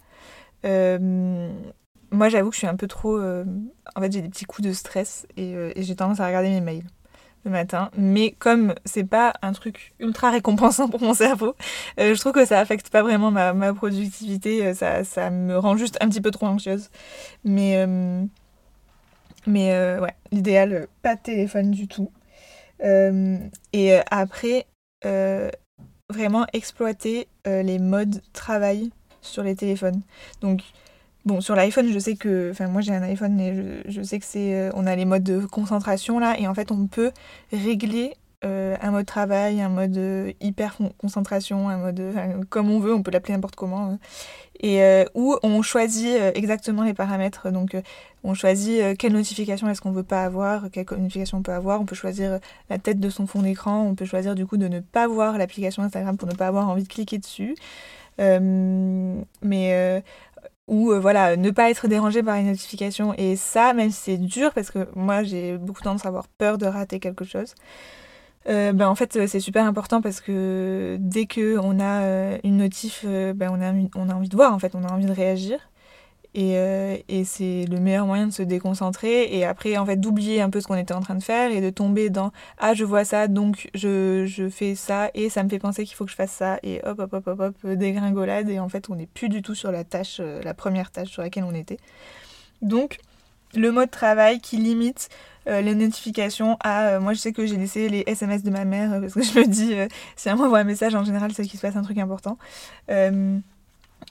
moi 0.63 2.29
j'avoue 2.29 2.49
que 2.49 2.55
je 2.55 2.59
suis 2.59 2.67
un 2.67 2.75
peu 2.75 2.87
trop... 2.87 3.19
en 3.19 4.01
fait 4.01 4.11
j'ai 4.11 4.21
des 4.21 4.29
petits 4.29 4.45
coups 4.45 4.67
de 4.67 4.73
stress 4.73 5.25
et, 5.37 5.53
et 5.53 5.83
j'ai 5.83 5.95
tendance 5.95 6.19
à 6.19 6.27
regarder 6.27 6.49
mes 6.49 6.61
mails. 6.61 6.85
Le 7.45 7.51
matin. 7.51 7.89
Mais 7.97 8.31
comme 8.31 8.75
c'est 8.85 9.03
pas 9.03 9.33
un 9.41 9.53
truc 9.53 9.93
ultra 9.99 10.31
récompensant 10.31 10.89
pour 10.89 11.01
mon 11.01 11.13
cerveau, 11.13 11.55
je 11.97 12.19
trouve 12.19 12.33
que 12.33 12.45
ça 12.45 12.59
affecte 12.59 12.89
pas 12.89 13.01
vraiment 13.01 13.31
ma, 13.31 13.73
productivité. 13.73 14.73
Ça, 14.73 15.03
ça, 15.03 15.29
me 15.29 15.57
rend 15.57 15.77
juste 15.77 15.97
un 16.01 16.09
petit 16.09 16.21
peu 16.21 16.31
trop 16.31 16.47
anxieuse. 16.47 16.89
Mais, 17.43 17.85
mais 19.47 19.71
ouais, 19.99 20.15
l'idéal, 20.31 20.87
pas 21.01 21.15
de 21.15 21.21
téléphone 21.21 21.71
du 21.71 21.87
tout. 21.87 22.11
et 22.81 23.99
après, 24.09 24.65
vraiment 26.09 26.45
exploiter 26.53 27.27
les 27.45 27.79
modes 27.79 28.21
travail 28.33 28.91
sur 29.21 29.43
les 29.43 29.55
téléphones. 29.55 30.01
Donc, 30.41 30.61
bon, 31.25 31.41
sur 31.41 31.55
l'iPhone, 31.55 31.91
je 31.91 31.99
sais 31.99 32.15
que. 32.15 32.51
Enfin, 32.51 32.67
moi 32.67 32.81
j'ai 32.81 32.93
un 32.93 33.03
iPhone 33.03 33.39
et 33.39 33.83
je, 33.85 34.01
sais 34.01 34.19
que 34.19 34.25
c'est. 34.25 34.55
Euh, 34.55 34.71
on 34.73 34.85
a 34.87 34.95
les 34.95 35.05
modes 35.05 35.23
de 35.23 35.45
concentration 35.45 36.19
là, 36.19 36.39
et 36.39 36.47
en 36.47 36.53
fait, 36.53 36.71
on 36.71 36.87
peut 36.87 37.11
régler 37.51 38.15
euh, 38.43 38.75
un 38.81 38.91
mode 38.91 39.05
travail, 39.05 39.61
un 39.61 39.69
mode 39.69 39.97
euh, 39.97 40.31
hyper 40.41 40.77
concentration, 40.97 41.69
un 41.69 41.77
mode 41.77 42.01
comme 42.49 42.71
on 42.71 42.79
veut, 42.79 42.93
on 42.93 43.03
peut 43.03 43.11
l'appeler 43.11 43.33
n'importe 43.33 43.55
comment, 43.55 43.91
hein. 43.91 43.99
et 44.59 45.05
où 45.13 45.35
on 45.43 45.61
choisit 45.61 46.17
exactement 46.35 46.83
les 46.83 46.93
paramètres. 46.93 47.51
Donc 47.51 47.75
on 48.23 48.33
choisit 48.33 48.97
quelle 48.97 49.13
notification 49.13 49.69
est-ce 49.69 49.81
qu'on 49.81 49.91
veut 49.91 50.03
pas 50.03 50.23
avoir, 50.23 50.69
quelle 50.71 50.85
notification 50.91 51.39
on 51.39 51.43
peut 51.43 51.53
avoir, 51.53 51.81
on 51.81 51.85
peut 51.85 51.95
choisir 51.95 52.39
la 52.69 52.77
tête 52.79 52.99
de 52.99 53.09
son 53.09 53.27
fond 53.27 53.41
d'écran, 53.41 53.83
on 53.83 53.95
peut 53.95 54.05
choisir 54.05 54.35
du 54.35 54.45
coup 54.45 54.57
de 54.57 54.67
ne 54.67 54.79
pas 54.79 55.07
voir 55.07 55.37
l'application 55.37 55.83
Instagram 55.83 56.17
pour 56.17 56.27
ne 56.27 56.33
pas 56.33 56.47
avoir 56.47 56.67
envie 56.69 56.83
de 56.83 56.89
cliquer 56.89 57.19
dessus. 57.19 57.55
Mais 58.17 60.03
ou 60.71 60.91
euh, 60.91 60.99
voilà, 60.99 61.37
ne 61.37 61.51
pas 61.51 61.69
être 61.69 61.87
dérangé 61.87 62.23
par 62.23 62.35
une 62.37 62.47
notification. 62.47 63.13
Et 63.17 63.35
ça, 63.35 63.73
même 63.73 63.91
si 63.91 64.01
c'est 64.01 64.17
dur, 64.17 64.51
parce 64.53 64.71
que 64.71 64.87
moi 64.95 65.21
j'ai 65.21 65.57
beaucoup 65.57 65.81
tendance 65.81 66.05
à 66.05 66.07
avoir 66.09 66.27
peur 66.27 66.57
de 66.57 66.65
rater 66.65 66.99
quelque 66.99 67.25
chose, 67.25 67.53
ben 68.47 68.87
en 68.87 68.95
fait 68.95 69.27
c'est 69.27 69.39
super 69.39 69.65
important 69.65 70.01
parce 70.01 70.19
que 70.19 70.97
dès 70.99 71.27
qu'on 71.27 71.79
a 71.79 72.37
une 72.43 72.57
notif, 72.57 73.05
ben 73.05 73.49
on, 73.51 73.61
a, 73.61 73.71
on 73.95 74.09
a 74.09 74.15
envie 74.15 74.29
de 74.29 74.35
voir, 74.35 74.53
en 74.53 74.59
fait, 74.59 74.73
on 74.73 74.83
a 74.83 74.91
envie 74.91 75.05
de 75.05 75.11
réagir. 75.11 75.59
Et, 76.33 76.53
euh, 76.55 76.95
et 77.09 77.25
c'est 77.25 77.65
le 77.69 77.81
meilleur 77.81 78.05
moyen 78.05 78.25
de 78.27 78.31
se 78.31 78.41
déconcentrer 78.41 79.35
et 79.35 79.43
après 79.43 79.77
en 79.77 79.85
fait 79.85 79.97
d'oublier 79.97 80.41
un 80.41 80.49
peu 80.49 80.61
ce 80.61 80.67
qu'on 80.67 80.77
était 80.77 80.93
en 80.93 81.01
train 81.01 81.15
de 81.15 81.23
faire 81.23 81.51
et 81.51 81.59
de 81.59 81.69
tomber 81.69 82.09
dans 82.09 82.31
ah 82.57 82.73
je 82.73 82.85
vois 82.85 83.03
ça 83.03 83.27
donc 83.27 83.69
je, 83.73 84.25
je 84.25 84.47
fais 84.47 84.75
ça 84.75 85.11
et 85.13 85.29
ça 85.29 85.43
me 85.43 85.49
fait 85.49 85.59
penser 85.59 85.83
qu'il 85.83 85.97
faut 85.97 86.05
que 86.05 86.11
je 86.11 86.15
fasse 86.15 86.31
ça 86.31 86.57
et 86.63 86.79
hop 86.85 86.99
hop 86.99 87.13
hop 87.15 87.27
hop 87.27 87.39
hop 87.41 87.67
dégringolade 87.73 88.49
et 88.49 88.59
en 88.59 88.69
fait 88.69 88.89
on 88.89 88.95
n'est 88.95 89.07
plus 89.07 89.27
du 89.27 89.41
tout 89.41 89.55
sur 89.55 89.73
la 89.73 89.83
tâche 89.83 90.19
euh, 90.21 90.41
la 90.41 90.53
première 90.53 90.89
tâche 90.89 91.09
sur 91.09 91.21
laquelle 91.21 91.43
on 91.43 91.53
était. 91.53 91.79
Donc 92.61 92.99
le 93.53 93.69
mode 93.73 93.91
travail 93.91 94.39
qui 94.39 94.55
limite 94.55 95.09
euh, 95.47 95.59
les 95.59 95.75
notifications 95.75 96.55
à 96.61 96.99
moi 97.01 97.11
je 97.11 97.19
sais 97.19 97.33
que 97.33 97.45
j'ai 97.45 97.57
laissé 97.57 97.89
les 97.89 98.05
SMS 98.07 98.41
de 98.43 98.51
ma 98.51 98.63
mère 98.63 99.01
parce 99.01 99.15
que 99.15 99.21
je 99.21 99.37
me 99.37 99.45
dis 99.47 99.73
si 100.15 100.29
elle 100.29 100.37
m'envoie 100.37 100.59
un 100.59 100.63
message 100.63 100.95
en 100.95 101.03
général 101.03 101.33
c'est 101.33 101.45
qu'il 101.45 101.59
se 101.59 101.67
passe 101.67 101.75
un 101.75 101.83
truc 101.83 101.97
important 101.97 102.37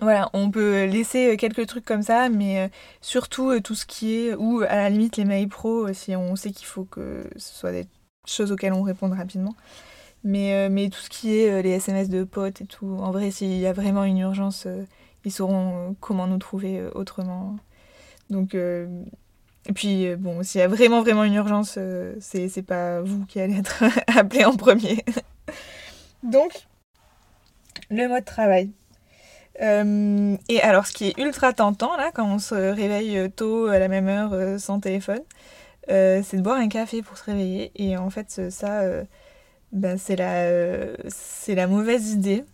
voilà, 0.00 0.30
on 0.32 0.50
peut 0.50 0.84
laisser 0.84 1.32
euh, 1.32 1.36
quelques 1.36 1.66
trucs 1.66 1.84
comme 1.84 2.02
ça, 2.02 2.28
mais 2.28 2.60
euh, 2.60 2.68
surtout 3.00 3.50
euh, 3.50 3.60
tout 3.60 3.74
ce 3.74 3.84
qui 3.84 4.14
est, 4.14 4.34
ou 4.34 4.62
à 4.62 4.76
la 4.76 4.90
limite 4.90 5.16
les 5.16 5.24
mails 5.24 5.48
pro, 5.48 5.92
si 5.92 6.16
on 6.16 6.36
sait 6.36 6.52
qu'il 6.52 6.66
faut 6.66 6.84
que 6.84 7.28
ce 7.36 7.54
soit 7.54 7.72
des 7.72 7.86
choses 8.26 8.52
auxquelles 8.52 8.72
on 8.72 8.82
répond 8.82 9.10
rapidement. 9.10 9.54
Mais, 10.22 10.68
mais 10.68 10.90
tout 10.90 11.00
ce 11.00 11.08
qui 11.08 11.38
est 11.38 11.62
les 11.62 11.70
SMS 11.70 12.10
de 12.10 12.24
potes 12.24 12.60
et 12.60 12.66
tout, 12.66 12.98
en 13.00 13.10
vrai, 13.10 13.30
s'il 13.30 13.56
y 13.58 13.66
a 13.66 13.72
vraiment 13.72 14.04
une 14.04 14.18
urgence, 14.18 14.66
ils 15.24 15.32
sauront 15.32 15.96
comment 15.98 16.26
nous 16.26 16.36
trouver 16.36 16.82
autrement. 16.94 17.56
Donc, 18.28 18.54
et 18.54 19.72
puis, 19.74 20.14
bon, 20.16 20.42
s'il 20.42 20.60
y 20.60 20.64
a 20.64 20.68
vraiment, 20.68 21.00
vraiment 21.02 21.24
une 21.24 21.32
urgence, 21.32 21.78
c'est 22.20 22.62
pas 22.66 23.00
vous 23.00 23.24
qui 23.24 23.40
allez 23.40 23.56
être 23.56 23.82
appelé 24.14 24.44
en 24.44 24.56
premier. 24.56 25.06
Donc, 26.22 26.66
le 27.88 28.06
mode 28.06 28.26
travail. 28.26 28.70
Euh, 29.60 30.36
et 30.48 30.60
alors, 30.62 30.86
ce 30.86 30.92
qui 30.92 31.08
est 31.08 31.18
ultra 31.18 31.52
tentant, 31.52 31.96
là, 31.96 32.10
quand 32.14 32.26
on 32.26 32.38
se 32.38 32.54
réveille 32.54 33.30
tôt 33.32 33.66
à 33.66 33.78
la 33.78 33.88
même 33.88 34.08
heure 34.08 34.32
euh, 34.32 34.58
sans 34.58 34.80
téléphone, 34.80 35.20
euh, 35.90 36.22
c'est 36.24 36.38
de 36.38 36.42
boire 36.42 36.58
un 36.58 36.68
café 36.68 37.02
pour 37.02 37.18
se 37.18 37.24
réveiller. 37.24 37.72
Et 37.76 37.96
en 37.96 38.10
fait, 38.10 38.50
ça, 38.50 38.82
ben, 39.72 39.98
c'est 39.98 40.16
la, 40.16 40.96
c'est 41.08 41.54
la 41.54 41.66
mauvaise 41.66 42.12
idée. 42.12 42.44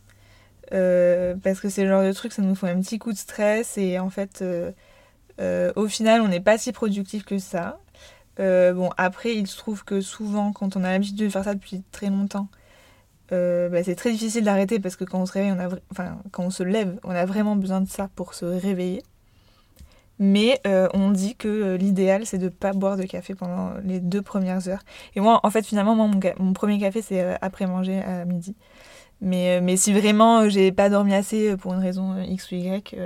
parce 0.70 1.60
que 1.60 1.68
c'est 1.68 1.84
le 1.84 1.90
genre 1.90 2.04
de 2.04 2.12
truc, 2.12 2.32
ça 2.32 2.42
nous 2.42 2.54
fait 2.54 2.70
un 2.70 2.80
petit 2.80 2.98
coup 2.98 3.12
de 3.12 3.18
stress. 3.18 3.78
Et 3.78 3.98
en 3.98 4.10
fait, 4.10 4.44
au 5.76 5.88
final, 5.88 6.22
on 6.22 6.28
n'est 6.28 6.40
pas 6.40 6.58
si 6.58 6.72
productif 6.72 7.24
que 7.24 7.38
ça. 7.38 7.80
bon, 8.38 8.90
après, 8.96 9.34
il 9.36 9.46
se 9.46 9.56
trouve 9.58 9.84
que 9.84 10.00
souvent, 10.00 10.52
quand 10.52 10.76
on 10.76 10.84
a 10.84 10.92
l'habitude 10.92 11.16
de 11.16 11.28
faire 11.28 11.44
ça 11.44 11.54
depuis 11.54 11.82
très 11.92 12.08
longtemps, 12.08 12.48
euh, 13.32 13.68
bah, 13.68 13.82
c'est 13.82 13.94
très 13.94 14.12
difficile 14.12 14.44
d'arrêter 14.44 14.78
parce 14.78 14.96
que 14.96 15.04
quand 15.04 15.20
on 15.20 15.26
se 15.26 15.32
réveille, 15.32 15.52
on 15.52 15.58
a, 15.58 15.68
enfin, 15.90 16.18
quand 16.30 16.44
on 16.44 16.50
se 16.50 16.62
lève, 16.62 16.98
on 17.04 17.10
a 17.10 17.24
vraiment 17.24 17.56
besoin 17.56 17.80
de 17.80 17.88
ça 17.88 18.08
pour 18.14 18.34
se 18.34 18.44
réveiller. 18.44 19.02
Mais 20.18 20.60
euh, 20.66 20.88
on 20.94 21.10
dit 21.10 21.36
que 21.36 21.48
euh, 21.48 21.76
l'idéal, 21.76 22.24
c'est 22.24 22.38
de 22.38 22.44
ne 22.44 22.48
pas 22.50 22.72
boire 22.72 22.96
de 22.96 23.02
café 23.02 23.34
pendant 23.34 23.74
les 23.84 24.00
deux 24.00 24.22
premières 24.22 24.66
heures. 24.68 24.82
Et 25.14 25.20
moi, 25.20 25.40
en 25.42 25.50
fait, 25.50 25.66
finalement, 25.66 25.94
moi, 25.94 26.08
mon, 26.38 26.52
premier 26.52 26.78
café, 26.78 27.02
c'est 27.02 27.36
après 27.42 27.66
manger 27.66 28.00
à 28.00 28.24
midi. 28.24 28.54
Mais, 29.20 29.60
mais 29.60 29.76
si 29.76 29.92
vraiment 29.92 30.48
j'ai 30.48 30.72
pas 30.72 30.90
dormi 30.90 31.14
assez 31.14 31.56
pour 31.56 31.72
une 31.74 31.80
raison 31.80 32.20
X 32.22 32.50
ou 32.52 32.56
Y, 32.56 32.96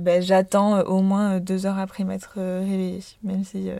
bah, 0.00 0.20
j'attends 0.20 0.80
au 0.82 1.02
moins 1.02 1.40
deux 1.40 1.66
heures 1.66 1.78
après 1.78 2.04
m'être 2.04 2.34
réveillée. 2.36 3.00
Même 3.22 3.44
si 3.44 3.70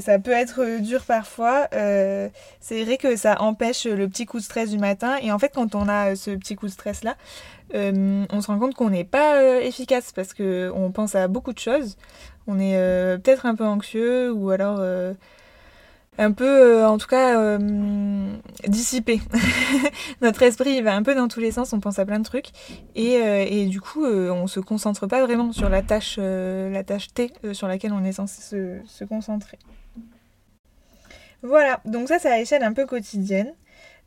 ça 0.00 0.18
peut 0.18 0.32
être 0.32 0.62
euh, 0.62 0.78
dur 0.80 1.04
parfois. 1.04 1.68
Euh, 1.72 2.28
c'est 2.60 2.84
vrai 2.84 2.96
que 2.96 3.16
ça 3.16 3.40
empêche 3.40 3.86
le 3.86 4.08
petit 4.08 4.26
coup 4.26 4.38
de 4.38 4.44
stress 4.44 4.70
du 4.70 4.78
matin. 4.78 5.16
Et 5.22 5.32
en 5.32 5.38
fait, 5.38 5.52
quand 5.54 5.74
on 5.74 5.88
a 5.88 6.16
ce 6.16 6.30
petit 6.32 6.56
coup 6.56 6.66
de 6.66 6.72
stress-là, 6.72 7.16
euh, 7.74 8.24
on 8.30 8.40
se 8.40 8.48
rend 8.48 8.58
compte 8.58 8.74
qu'on 8.74 8.90
n'est 8.90 9.04
pas 9.04 9.62
efficace 9.62 10.12
parce 10.12 10.34
qu'on 10.34 10.90
pense 10.92 11.14
à 11.14 11.28
beaucoup 11.28 11.52
de 11.52 11.58
choses. 11.58 11.96
On 12.46 12.58
est 12.58 12.74
peut-être 13.22 13.46
un 13.46 13.54
peu 13.54 13.64
anxieux 13.64 14.32
ou 14.32 14.50
alors 14.50 14.80
un 16.18 16.32
peu, 16.32 16.44
euh, 16.44 16.88
en 16.88 16.98
tout 16.98 17.06
cas, 17.06 17.40
euh, 17.40 17.58
dissipé. 18.66 19.20
Notre 20.20 20.42
esprit 20.42 20.82
va 20.82 20.94
un 20.94 21.02
peu 21.02 21.14
dans 21.14 21.28
tous 21.28 21.40
les 21.40 21.50
sens, 21.50 21.72
on 21.72 21.80
pense 21.80 21.98
à 21.98 22.04
plein 22.04 22.18
de 22.18 22.24
trucs. 22.24 22.48
Et, 22.94 23.16
euh, 23.16 23.66
du 23.66 23.80
coup, 23.80 24.04
on 24.04 24.46
se 24.46 24.60
concentre 24.60 25.06
pas 25.06 25.24
vraiment 25.24 25.52
sur 25.52 25.68
la 25.68 25.82
tâche, 25.82 26.16
T 27.14 27.32
sur 27.52 27.68
laquelle 27.68 27.92
on 27.92 28.04
est 28.04 28.12
censé 28.12 28.42
se, 28.42 28.78
se, 28.86 29.04
concentrer. 29.04 29.58
Voilà, 31.42 31.80
donc 31.86 32.08
ça, 32.08 32.18
c'est 32.18 32.30
à 32.30 32.36
l'échelle 32.36 32.62
un 32.62 32.74
peu 32.74 32.84
quotidienne. 32.84 33.54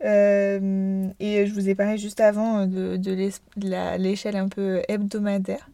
et 0.01 1.45
je 1.48 1.53
vous 1.53 1.67
ai 1.67 1.74
parlé 1.74 1.98
juste 1.98 2.19
avant 2.19 2.67
de, 2.67 2.98
de 2.98 3.98
l'échelle 3.98 4.36
un 4.36 4.50
peu 4.50 4.81
hebdomadaire. 4.88 5.67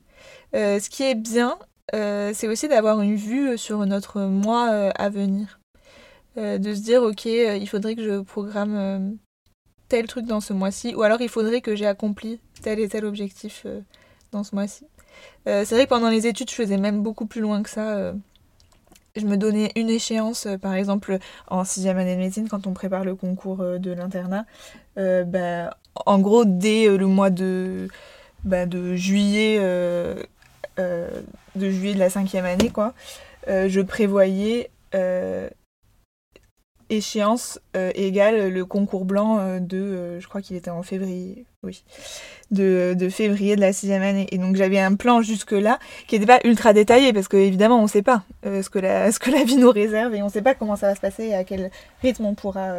ce 0.53 0.89
qui 0.89 1.03
est 1.03 1.15
bien, 1.15 1.57
c'est 1.91 2.47
aussi 2.47 2.69
d'avoir 2.69 3.01
une 3.01 3.15
vue 3.15 3.57
sur 3.57 3.85
notre 3.85 4.21
mois 4.21 4.69
à 4.95 5.09
venir. 5.09 5.58
Euh, 6.39 6.57
de 6.57 6.73
se 6.73 6.79
dire 6.79 7.03
ok 7.03 7.25
euh, 7.25 7.57
il 7.57 7.67
faudrait 7.67 7.95
que 7.95 8.03
je 8.03 8.21
programme 8.21 8.75
euh, 8.77 8.99
tel 9.89 10.07
truc 10.07 10.25
dans 10.25 10.39
ce 10.39 10.53
mois-ci 10.53 10.95
ou 10.95 11.01
alors 11.01 11.19
il 11.19 11.27
faudrait 11.27 11.59
que 11.59 11.75
j'ai 11.75 11.85
accompli 11.85 12.39
tel 12.61 12.79
et 12.79 12.87
tel 12.87 13.03
objectif 13.03 13.65
dans 14.31 14.43
ce 14.43 14.55
mois-ci. 14.55 14.85
c'est 15.45 15.71
vrai 15.71 15.85
que 15.85 15.89
pendant 15.89 16.09
les 16.09 16.27
études 16.27 16.49
je 16.49 16.55
faisais 16.55 16.77
même 16.77 17.01
beaucoup 17.01 17.25
plus 17.25 17.41
loin 17.41 17.61
que 17.63 17.69
ça. 17.69 18.13
je 19.15 19.25
me 19.25 19.37
donnais 19.37 19.71
une 19.75 19.89
échéance, 19.89 20.47
par 20.61 20.75
exemple 20.75 21.17
en 21.47 21.63
sixième 21.63 21.97
année 21.97 22.15
de 22.15 22.19
médecine 22.19 22.47
quand 22.47 22.67
on 22.67 22.73
prépare 22.73 23.03
le 23.03 23.15
concours 23.15 23.57
de 23.57 23.91
l'internat. 23.91 24.45
Bah, 24.95 25.77
en 26.05 26.19
gros 26.19 26.45
dès 26.45 26.87
le 26.95 27.07
mois 27.07 27.31
de, 27.31 27.87
bah, 28.43 28.65
de 28.65 28.95
juillet 28.95 29.57
de 30.77 31.69
juillet 31.69 31.93
de 31.95 31.99
la 31.99 32.09
cinquième 32.11 32.45
année 32.45 32.69
quoi, 32.69 32.93
je 33.47 33.81
prévoyais 33.81 34.69
échéance 36.89 37.59
euh, 37.75 37.91
égale 37.95 38.49
le 38.49 38.65
concours 38.65 39.05
blanc 39.05 39.39
euh, 39.39 39.59
de, 39.59 39.77
euh, 39.77 40.19
je 40.19 40.27
crois 40.27 40.41
qu'il 40.41 40.55
était 40.55 40.69
en 40.69 40.83
février, 40.83 41.45
oui, 41.63 41.83
de, 42.51 42.95
de, 42.97 43.09
février 43.09 43.55
de 43.55 43.61
la 43.61 43.73
sixième 43.73 44.01
année. 44.01 44.27
Et 44.31 44.37
donc 44.37 44.55
j'avais 44.55 44.79
un 44.79 44.95
plan 44.95 45.21
jusque-là 45.21 45.79
qui 46.07 46.15
n'était 46.15 46.27
pas 46.27 46.39
ultra 46.43 46.73
détaillé 46.73 47.13
parce 47.13 47.27
qu'évidemment 47.27 47.79
on 47.79 47.83
ne 47.83 47.87
sait 47.87 48.01
pas 48.01 48.23
ce, 48.43 48.69
que 48.69 48.79
la, 48.79 49.11
ce 49.11 49.19
que 49.19 49.29
la 49.31 49.43
vie 49.43 49.57
nous 49.57 49.71
réserve 49.71 50.15
et 50.15 50.21
on 50.21 50.27
ne 50.27 50.31
sait 50.31 50.41
pas 50.41 50.55
comment 50.55 50.75
ça 50.75 50.87
va 50.87 50.95
se 50.95 51.01
passer 51.01 51.25
et 51.25 51.35
à 51.35 51.43
quel 51.43 51.71
rythme 52.01 52.25
on 52.25 52.33
pourra, 52.33 52.73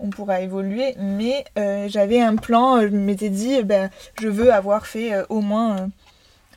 on 0.00 0.10
pourra 0.10 0.40
évoluer. 0.40 0.94
Mais 0.98 1.44
j'avais 1.88 2.20
un 2.20 2.36
plan, 2.36 2.80
je 2.80 2.88
m'étais 2.88 3.30
dit, 3.30 3.62
ben, 3.62 3.90
je 4.20 4.28
veux 4.28 4.52
avoir 4.52 4.86
fait 4.86 5.12
au 5.28 5.40
moins 5.40 5.90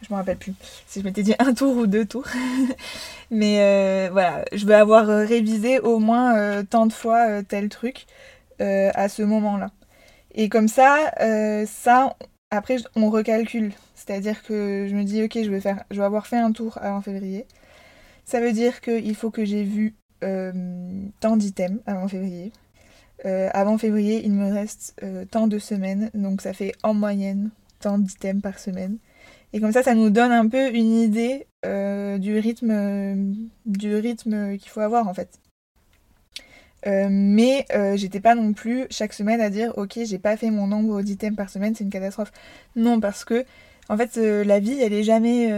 je 0.02 0.14
me 0.14 0.18
rappelle 0.18 0.38
plus 0.38 0.54
si 0.88 1.00
je 1.00 1.06
m'étais 1.06 1.24
dit 1.24 1.36
un 1.40 1.54
tour 1.54 1.76
ou 1.76 1.88
deux 1.88 2.06
tours. 2.06 2.28
Mais 3.32 3.60
euh, 3.60 4.10
voilà, 4.12 4.46
je 4.54 4.66
vais 4.66 4.76
avoir 4.76 5.10
euh, 5.10 5.26
révisé 5.26 5.80
au 5.80 6.00
moins 6.00 6.38
euh, 6.38 6.64
tant 6.64 6.86
de 6.86 6.94
fois 6.94 7.44
tel 7.44 7.70
truc 7.70 8.06
à 8.60 9.08
ce 9.08 9.22
moment-là. 9.22 9.72
Et 10.36 10.50
comme 10.50 10.68
ça, 10.68 11.14
ça, 11.66 12.18
après, 12.52 12.76
on 12.98 13.10
recalcule. 13.10 13.72
C'est-à-dire 13.96 14.44
que 14.44 14.86
je 14.90 14.96
me 14.96 15.06
dis, 15.06 15.24
ok, 15.24 15.32
je 15.42 15.50
vais, 15.50 15.62
faire, 15.62 15.86
je 15.92 16.02
avoir 16.02 16.28
fait 16.28 16.38
un 16.38 16.52
tour 16.52 16.78
en 16.84 17.02
février. 17.02 17.46
Ça 18.26 18.42
veut 18.42 18.52
dire 18.52 18.82
qu'il 18.82 19.16
faut 19.16 19.32
que 19.32 19.46
j'ai 19.46 19.64
vu 19.64 19.96
tant 20.20 21.38
d'items 21.38 21.80
avant 21.86 22.10
février. 22.10 22.52
avant 23.24 23.78
février, 23.78 24.26
il 24.26 24.34
me 24.34 24.52
reste 24.52 25.02
tant 25.32 25.48
de 25.48 25.58
semaines, 25.58 26.12
donc 26.14 26.42
ça 26.42 26.52
fait 26.52 26.74
en 26.84 26.94
moyenne 26.94 27.50
tant 27.80 27.98
d'items 27.98 28.42
par 28.42 28.60
semaine. 28.60 28.98
Et 29.54 29.60
comme 29.60 29.72
ça, 29.72 29.84
ça 29.84 29.96
nous 29.96 30.10
donne 30.10 30.32
un 30.32 30.48
peu 30.48 30.70
une 30.74 30.94
idée 30.94 31.48
du 31.64 32.38
rythme, 32.38 33.36
du 33.66 33.96
rythme 33.96 34.58
qu'il 34.58 34.70
faut 34.70 34.82
avoir 34.82 35.08
en 35.08 35.14
fait. 35.14 35.40
Euh, 36.88 37.08
mais 37.10 37.66
euh, 37.74 37.98
j'étais 37.98 38.22
pas 38.22 38.36
non 38.36 38.54
plus 38.54 38.88
chaque 38.90 39.12
semaine 39.12 39.42
à 39.42 39.50
dire 39.50 39.74
ok 39.76 40.00
j'ai 40.06 40.18
pas 40.18 40.38
fait 40.38 40.50
mon 40.50 40.66
nombre 40.66 41.02
d'items 41.02 41.36
par 41.36 41.50
semaine 41.50 41.76
c'est 41.76 41.84
une 41.84 41.90
catastrophe 41.90 42.32
non 42.78 43.02
parce 43.02 43.26
que 43.26 43.44
en 43.90 43.98
fait 43.98 44.18
euh, 44.18 44.44
la 44.44 44.60
vie 44.60 44.80
elle 44.80 44.94
est 44.94 45.04
jamais 45.04 45.50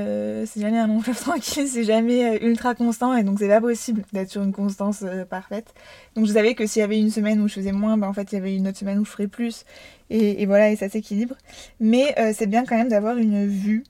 c'est 0.46 0.62
jamais 0.62 0.80
un 0.80 0.88
long 0.88 1.02
fleuve 1.02 1.20
tranquille 1.22 1.68
c'est 1.68 1.84
jamais 1.84 2.44
ultra 2.44 2.76
constant 2.76 3.16
et 3.16 3.24
donc 3.24 3.40
c'est 3.40 3.48
pas 3.48 3.62
possible 3.62 4.04
d'être 4.14 4.30
sur 4.30 4.42
une 4.44 4.54
constance 4.54 5.04
parfaite. 5.30 5.74
Donc 6.16 6.26
je 6.26 6.34
savais 6.34 6.56
que 6.56 6.66
s'il 6.66 6.80
y 6.80 6.84
avait 6.84 7.00
une 7.00 7.12
semaine 7.12 7.42
où 7.42 7.48
je 7.48 7.54
faisais 7.56 7.72
moins 7.72 7.98
ben 7.98 8.08
en 8.08 8.14
fait 8.14 8.32
il 8.32 8.36
y 8.36 8.38
avait 8.38 8.56
une 8.56 8.68
autre 8.68 8.78
semaine 8.78 9.00
où 9.00 9.06
je 9.06 9.12
ferais 9.12 9.28
plus. 9.28 9.66
Et, 10.10 10.46
voilà 10.46 10.72
et 10.72 10.76
ça 10.76 10.90
s'équilibre. 10.90 11.36
Mais 11.80 12.16
c'est 12.34 12.48
bien 12.48 12.66
quand 12.66 12.78
même 12.78 12.90
d'avoir 12.90 13.18
une 13.18 13.48
vue 13.48 13.84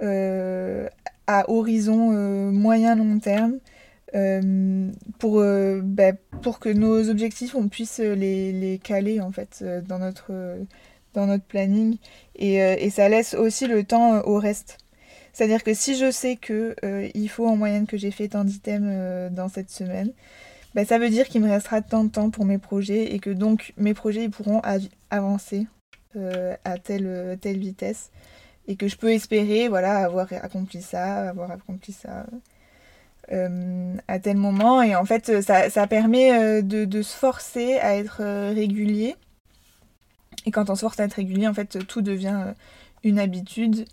à 0.00 1.50
horizon 1.50 2.50
moyen 2.50 2.96
long 2.96 3.18
terme 3.18 3.58
euh, 4.14 4.90
pour, 5.18 5.40
euh, 5.40 5.80
bah, 5.82 6.12
pour 6.42 6.58
que 6.58 6.68
nos 6.68 7.08
objectifs, 7.08 7.54
on 7.54 7.68
puisse 7.68 7.98
les, 7.98 8.52
les 8.52 8.78
caler 8.78 9.20
en 9.20 9.32
fait 9.32 9.60
euh, 9.62 9.80
dans 9.80 9.98
notre, 9.98 10.32
dans 11.14 11.26
notre 11.26 11.44
planning. 11.44 11.98
Et, 12.36 12.56
et, 12.56 12.90
ça 12.90 13.08
laisse 13.08 13.34
aussi 13.34 13.66
le 13.66 13.84
temps 13.84 14.20
au 14.22 14.38
reste. 14.38 14.78
C'est-à-dire 15.32 15.62
que 15.62 15.74
si 15.74 15.96
je 15.96 16.10
sais 16.10 16.36
que 16.36 16.74
il 17.14 17.28
faut 17.28 17.46
en 17.46 17.56
moyenne 17.56 17.86
que 17.86 17.96
j'ai 17.96 18.10
fait 18.10 18.28
tant 18.28 18.44
d'items 18.44 19.32
dans 19.32 19.48
cette 19.48 19.70
semaine, 19.70 20.12
bah, 20.74 20.84
ça 20.84 20.98
veut 20.98 21.10
dire 21.10 21.28
qu'il 21.28 21.42
me 21.42 21.48
restera 21.48 21.82
tant 21.82 22.04
de 22.04 22.10
temps 22.10 22.30
pour 22.30 22.44
mes 22.44 22.58
projets 22.58 23.14
et 23.14 23.18
que 23.18 23.30
donc 23.30 23.72
mes 23.76 23.94
projets 23.94 24.24
ils 24.24 24.30
pourront 24.30 24.60
avancer 25.10 25.66
à 26.64 26.78
telle, 26.78 27.38
telle 27.40 27.58
vitesse 27.58 28.10
et 28.68 28.76
que 28.76 28.88
je 28.88 28.96
peux 28.96 29.12
espérer 29.12 29.68
voilà 29.68 29.98
avoir 29.98 30.26
accompli 30.32 30.82
ça, 30.82 31.28
avoir 31.28 31.50
accompli 31.50 31.92
ça 31.92 32.26
euh, 33.30 33.94
à 34.08 34.18
tel 34.18 34.36
moment. 34.36 34.82
Et 34.82 34.96
en 34.96 35.04
fait, 35.04 35.42
ça, 35.42 35.70
ça 35.70 35.86
permet 35.86 36.32
euh, 36.32 36.62
de, 36.62 36.84
de, 36.84 37.02
se 37.02 37.16
forcer 37.16 37.78
à 37.78 37.96
être 37.96 38.18
euh, 38.20 38.52
régulier. 38.54 39.14
Et 40.46 40.50
quand 40.50 40.70
on 40.70 40.74
se 40.74 40.80
force 40.80 40.98
à 41.00 41.04
être 41.04 41.14
régulier, 41.14 41.46
en 41.46 41.54
fait, 41.54 41.86
tout 41.86 42.02
devient 42.02 42.54
une 43.04 43.18
habitude. 43.18 43.86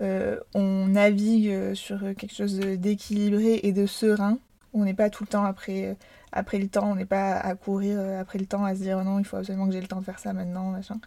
on 0.00 0.86
navigue 0.88 1.74
sur 1.74 2.00
quelque 2.16 2.34
chose 2.34 2.58
d'équilibré 2.58 3.60
et 3.62 3.72
de 3.72 3.86
serein. 3.86 4.38
On 4.74 4.84
n'est 4.84 4.94
pas 4.94 5.10
tout 5.10 5.24
le 5.24 5.28
temps 5.28 5.44
après, 5.44 5.96
après 6.32 6.58
le 6.58 6.68
temps, 6.68 6.90
on 6.92 6.96
n'est 6.96 7.06
pas 7.06 7.32
à 7.32 7.54
courir 7.54 7.98
après 8.20 8.38
le 8.38 8.46
temps, 8.46 8.64
à 8.64 8.74
se 8.74 8.80
dire 8.80 9.02
non, 9.04 9.18
il 9.18 9.24
faut 9.24 9.36
absolument 9.36 9.66
que 9.66 9.72
j'ai 9.72 9.80
le 9.80 9.88
temps 9.88 10.00
de 10.00 10.04
faire 10.04 10.18
ça 10.18 10.32
maintenant, 10.32 10.70
machin. 10.70 11.00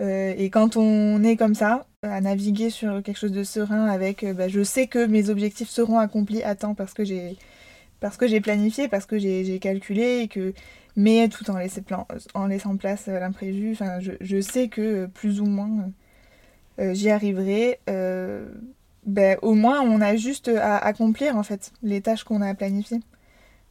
Euh, 0.00 0.34
et 0.36 0.48
quand 0.50 0.76
on 0.76 1.22
est 1.22 1.36
comme 1.36 1.54
ça, 1.54 1.86
à 2.02 2.20
naviguer 2.20 2.70
sur 2.70 3.02
quelque 3.02 3.18
chose 3.18 3.32
de 3.32 3.44
serein 3.44 3.86
avec 3.86 4.24
euh, 4.24 4.32
bah, 4.32 4.48
je 4.48 4.62
sais 4.62 4.86
que 4.86 5.04
mes 5.04 5.28
objectifs 5.28 5.68
seront 5.68 5.98
accomplis 5.98 6.42
à 6.42 6.54
temps 6.54 6.74
parce 6.74 6.94
que 6.94 7.04
j'ai 7.04 7.36
parce 8.00 8.16
que 8.16 8.26
j'ai 8.26 8.40
planifié, 8.40 8.88
parce 8.88 9.06
que 9.06 9.18
j'ai 9.18 9.58
calculé, 9.58 10.20
et 10.20 10.28
que, 10.28 10.52
mais 10.96 11.28
tout 11.28 11.50
en, 11.50 11.56
laissant, 11.58 11.82
en 12.34 12.46
laissant 12.46 12.76
place 12.76 13.08
à 13.08 13.20
l'imprévu, 13.20 13.76
je, 14.00 14.12
je, 14.20 14.40
sais 14.40 14.68
que 14.68 15.06
plus 15.06 15.40
ou 15.40 15.46
moins 15.46 15.90
euh, 16.78 16.94
j'y 16.94 17.10
arriverai. 17.10 17.78
Ben, 19.06 19.38
au 19.40 19.54
moins, 19.54 19.80
on 19.80 20.02
a 20.02 20.14
juste 20.16 20.48
à 20.48 20.76
accomplir 20.76 21.36
en 21.36 21.42
fait 21.42 21.72
les 21.82 22.02
tâches 22.02 22.22
qu'on 22.22 22.42
a 22.42 22.54
planifiées. 22.54 23.00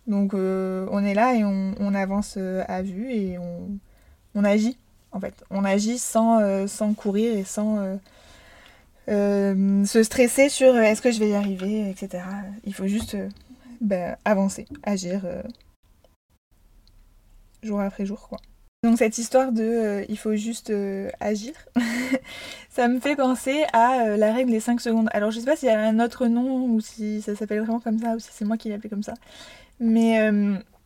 Donc, 0.07 0.33
on 0.33 1.05
est 1.05 1.13
là 1.13 1.35
et 1.35 1.43
on, 1.43 1.75
on 1.79 1.93
avance 1.93 2.37
à 2.67 2.81
vue 2.81 3.11
et 3.11 3.37
on, 3.37 3.77
on 4.33 4.43
agit 4.43 4.77
en 5.11 5.19
fait. 5.19 5.33
On 5.49 5.65
agit 5.65 5.97
sans, 5.97 6.39
euh, 6.39 6.67
sans 6.67 6.93
courir 6.93 7.35
et 7.37 7.43
sans 7.43 7.79
euh, 7.79 7.95
euh, 9.09 9.85
se 9.85 10.03
stresser 10.03 10.49
sur 10.49 10.77
est-ce 10.77 11.01
que 11.01 11.11
je 11.11 11.19
vais 11.19 11.29
y 11.29 11.35
arriver, 11.35 11.89
etc. 11.89 12.23
Il 12.65 12.73
faut 12.73 12.87
juste 12.87 13.17
ben, 13.81 14.17
avancer, 14.25 14.65
agir 14.83 15.21
jour 17.63 17.81
après 17.81 18.05
jour, 18.05 18.27
quoi. 18.29 18.39
Donc 18.83 18.97
cette 18.97 19.17
histoire 19.17 19.51
de 19.51 20.05
il 20.07 20.17
faut 20.17 20.35
juste 20.35 20.71
agir, 21.19 21.53
ça 22.69 22.87
me 22.87 23.01
fait 23.01 23.17
penser 23.17 23.65
à 23.73 24.15
la 24.15 24.33
règle 24.33 24.51
des 24.51 24.61
5 24.61 24.79
secondes. 24.79 25.09
Alors 25.11 25.31
je 25.31 25.39
sais 25.39 25.45
pas 25.45 25.57
s'il 25.57 25.67
y 25.67 25.71
a 25.71 25.81
un 25.81 25.99
autre 25.99 26.27
nom 26.27 26.63
ou 26.63 26.79
si 26.79 27.21
ça 27.21 27.35
s'appelle 27.35 27.59
vraiment 27.59 27.81
comme 27.81 27.99
ça 27.99 28.15
ou 28.15 28.19
si 28.19 28.29
c'est 28.31 28.45
moi 28.45 28.55
qui 28.55 28.69
l'ai 28.69 28.75
appelé 28.75 28.89
comme 28.89 29.03
ça. 29.03 29.15
Mais, 29.81 30.31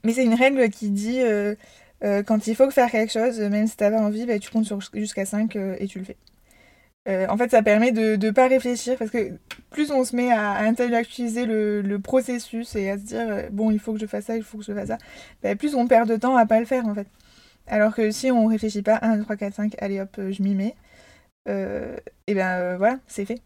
mais 0.04 0.14
c'est 0.14 0.26
une 0.26 0.34
règle 0.34 0.70
qui 0.72 0.90
dit 0.90 1.22
euh, 2.04 2.22
quand 2.24 2.48
il 2.48 2.56
faut 2.56 2.70
faire 2.70 2.92
quelque 2.92 3.12
chose, 3.12 3.40
même 3.40 3.68
si 3.68 3.78
t'as 3.78 3.90
pas 3.90 4.02
envie, 4.02 4.26
bah, 4.26 4.38
tu 4.40 4.50
comptes 4.50 4.72
jusqu'à 4.94 5.26
5 5.26 5.56
euh, 5.56 5.76
et 5.80 5.88
tu 5.88 6.00
le 6.00 6.06
fais. 6.06 6.18
Euh, 7.10 7.28
en 7.30 7.38
fait, 7.38 7.52
ça 7.52 7.62
permet 7.62 7.92
de 7.92 8.16
ne 8.16 8.32
pas 8.32 8.48
réfléchir 8.48 8.98
parce 8.98 9.12
que 9.12 9.38
plus 9.72 9.92
on 9.92 10.06
se 10.06 10.16
met 10.16 10.32
à, 10.32 10.60
intellectualiser 10.60 11.46
le, 11.46 11.98
processus 12.00 12.76
et 12.76 12.90
à 12.90 12.98
se 12.98 13.04
dire 13.04 13.50
bon, 13.52 13.72
il 13.72 13.80
faut 13.80 13.94
que 13.94 14.00
je 14.00 14.06
fasse 14.06 14.26
ça, 14.26 14.38
il 14.38 14.44
faut 14.44 14.58
que 14.60 14.64
je 14.64 14.74
fasse 14.74 14.88
ça, 14.88 14.98
bah, 15.42 15.56
plus 15.56 15.76
on 15.76 15.88
perd 15.88 16.10
de 16.10 16.16
temps 16.16 16.38
à 16.38 16.46
pas 16.46 16.60
le 16.60 16.66
faire 16.66 16.88
en 16.88 16.96
fait. 16.96 17.08
Alors 17.68 17.96
que 17.96 18.12
si 18.12 18.32
on 18.32 18.46
réfléchit 18.48 18.84
pas 18.84 19.00
1, 19.02 19.18
2, 19.18 19.24
3, 19.24 19.36
4, 19.38 19.54
5, 19.56 19.76
allez 19.80 20.00
hop, 20.00 20.18
je 20.18 20.44
m'y 20.44 20.56
mets, 20.56 20.76
et 21.48 22.34
ben 22.36 22.78
voilà, 22.78 23.00
c'est 23.08 23.26
fait. 23.26 23.42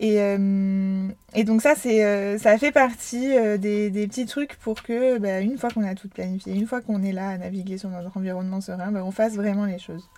Et, 0.00 0.20
euh, 0.20 1.08
et, 1.34 1.42
donc 1.42 1.60
ça, 1.60 1.74
euh, 1.86 2.38
ça 2.38 2.56
fait 2.56 2.70
partie 2.70 3.36
euh, 3.36 3.56
des, 3.56 3.90
des, 3.90 4.06
petits 4.06 4.26
trucs 4.26 4.54
pour 4.56 4.82
que, 4.84 5.18
bah, 5.18 5.40
une 5.40 5.58
fois 5.58 5.70
qu'on 5.70 5.82
a 5.82 5.96
tout 5.96 6.08
planifié, 6.08 6.54
une 6.54 6.68
fois 6.68 6.80
qu'on 6.80 7.02
est 7.02 7.10
là 7.10 7.30
à 7.30 7.38
naviguer 7.38 7.78
sur 7.78 7.90
notre 7.90 8.16
environnement 8.16 8.60
serein, 8.60 8.92
bah, 8.92 9.02
on 9.04 9.10
fasse 9.10 9.34
vraiment 9.34 9.64
les 9.64 9.80
choses. 9.80 10.08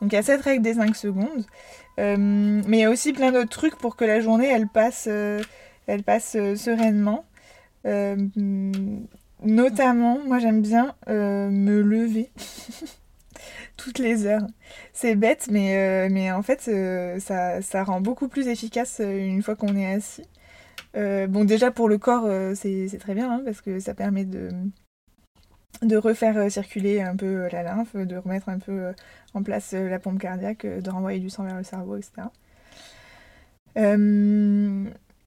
Donc 0.00 0.12
il 0.12 0.16
y 0.16 0.18
a 0.18 0.22
cette 0.22 0.42
règle 0.42 0.62
des 0.62 0.74
5 0.74 0.94
secondes, 0.96 1.46
mais 1.96 2.78
il 2.78 2.80
y 2.80 2.84
a 2.84 2.90
aussi 2.90 3.12
plein 3.14 3.32
d'autres 3.32 3.48
trucs 3.48 3.76
pour 3.76 3.96
que 3.96 4.04
la 4.04 4.20
journée, 4.20 4.48
elle 4.48 4.68
passe, 4.68 5.06
elle 5.06 6.02
passe 6.04 6.32
sereinement. 6.56 7.24
notamment, 9.44 10.18
moi 10.26 10.38
j'aime 10.40 10.60
bien 10.60 10.94
me 11.08 11.80
lever. 11.80 12.30
toutes 13.76 13.98
les 13.98 14.26
heures. 14.26 14.46
C'est 14.92 15.14
bête, 15.14 15.48
mais, 15.50 15.76
euh, 15.76 16.34
en 16.36 16.42
fait, 16.42 16.66
euh, 16.68 17.18
ça, 17.20 17.62
ça, 17.62 17.84
rend 17.84 18.00
beaucoup 18.00 18.28
plus 18.28 18.48
efficace 18.48 19.00
euh, 19.00 19.18
une 19.18 19.42
fois 19.42 19.56
qu'on 19.56 19.76
est 19.76 19.94
assis. 19.94 20.24
bon, 20.94 21.44
déjà 21.44 21.70
pour 21.70 21.88
le 21.88 21.98
corps, 21.98 22.28
c'est 22.54 22.98
très 23.00 23.14
bien, 23.14 23.30
hein, 23.30 23.42
parce 23.44 23.60
que 23.60 23.80
ça 23.80 23.94
permet 23.94 24.24
de, 24.24 24.50
de 25.82 25.96
refaire 25.96 26.50
circuler 26.50 27.00
un 27.00 27.16
peu 27.16 27.48
la 27.50 27.62
lymphe, 27.62 27.96
de 27.96 28.16
remettre 28.16 28.48
un 28.48 28.58
peu 28.58 28.92
en 29.34 29.42
place 29.42 29.72
la 29.72 29.98
pompe 29.98 30.20
cardiaque, 30.20 30.66
de 30.66 30.90
renvoyer 30.90 31.20
du 31.20 31.30
sang 31.30 31.44
vers 31.44 31.56
le 31.56 31.64
cerveau, 31.64 31.96
etc. 31.96 32.28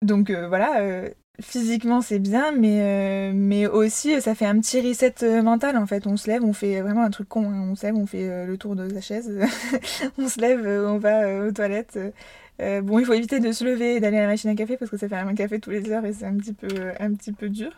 donc 0.02 0.32
voilà, 0.32 1.10
physiquement 1.42 2.02
c'est 2.02 2.20
bien, 2.20 2.52
mais, 2.52 2.82
euh, 2.82 3.32
mais 3.34 3.68
aussi 3.68 4.22
ça 4.22 4.36
fait 4.36 4.46
un 4.46 4.60
petit 4.60 4.82
reset 4.82 5.16
euh, 5.24 5.42
mental 5.42 5.78
en 5.78 5.86
fait. 5.86 6.08
On 6.08 6.18
se 6.18 6.28
lève, 6.30 6.44
on 6.44 6.54
fait 6.54 6.82
vraiment 6.82 7.04
un 7.04 7.10
truc 7.10 7.28
con, 7.30 7.50
hein. 7.50 7.68
on 7.72 7.76
se 7.76 7.86
lève, 7.86 7.96
on 7.96 8.06
fait 8.06 8.30
euh, 8.30 8.46
le 8.46 8.58
tour 8.58 8.76
de 8.76 8.90
sa 8.90 9.02
chaise, 9.02 9.32
on 10.18 10.28
se 10.28 10.40
lève, 10.40 10.66
on 10.66 10.98
va 10.98 11.46
aux 11.46 11.52
toilettes. 11.52 12.00
bon, 12.60 13.00
il 13.00 13.06
faut 13.06 13.14
éviter 13.14 13.40
de 13.40 13.52
se 13.52 13.64
lever 13.64 13.96
et 13.96 14.00
d'aller 14.00 14.18
à 14.18 14.22
la 14.22 14.28
machine 14.28 14.50
à 14.50 14.56
café 14.56 14.78
parce 14.78 14.92
que 14.92 14.98
ça 14.98 15.10
fait 15.10 15.16
un 15.16 15.36
café 15.36 15.60
tous 15.60 15.72
les 15.72 15.92
heures 15.92 16.06
et 16.06 16.14
c'est 16.14 16.26
un 16.26 16.36
petit 16.38 16.54
peu, 16.54 16.68
un 17.00 17.14
petit 17.14 17.32
peu 17.32 17.50
dur. 17.50 17.72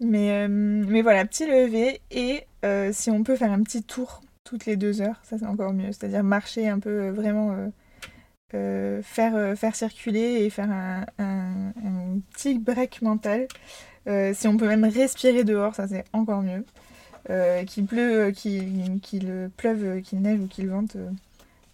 Mais, 0.00 0.48
mais 0.48 1.02
voilà, 1.02 1.24
petit 1.24 1.46
lever 1.46 2.00
et 2.10 2.46
si 2.92 3.10
on 3.10 3.22
peut 3.22 3.36
faire 3.36 3.52
un 3.52 3.62
petit 3.62 3.82
tour 3.82 4.22
toutes 4.44 4.66
les 4.66 4.76
deux 4.76 5.00
heures, 5.02 5.20
ça 5.22 5.38
c'est 5.38 5.46
encore 5.46 5.72
mieux. 5.72 5.92
C'est-à-dire 5.92 6.22
marcher 6.22 6.68
un 6.68 6.78
peu 6.78 7.10
vraiment 7.10 7.56
faire, 8.50 9.58
faire 9.58 9.74
circuler 9.74 10.44
et 10.44 10.50
faire 10.50 10.70
un, 10.70 11.04
petit 12.32 12.58
break 12.58 13.02
mental. 13.02 13.46
Euh, 14.08 14.32
si 14.34 14.48
on 14.48 14.56
peut 14.56 14.66
même 14.66 14.84
respirer 14.84 15.44
dehors, 15.44 15.74
ça 15.74 15.86
c'est 15.88 16.04
encore 16.12 16.42
mieux. 16.42 16.64
qu'il 17.66 17.86
pleut, 17.86 18.30
qu'il 18.32 19.50
pleuve, 19.56 20.00
qu'il 20.02 20.20
neige 20.22 20.40
ou 20.40 20.46
qu'il 20.48 20.68
vente, 20.68 20.96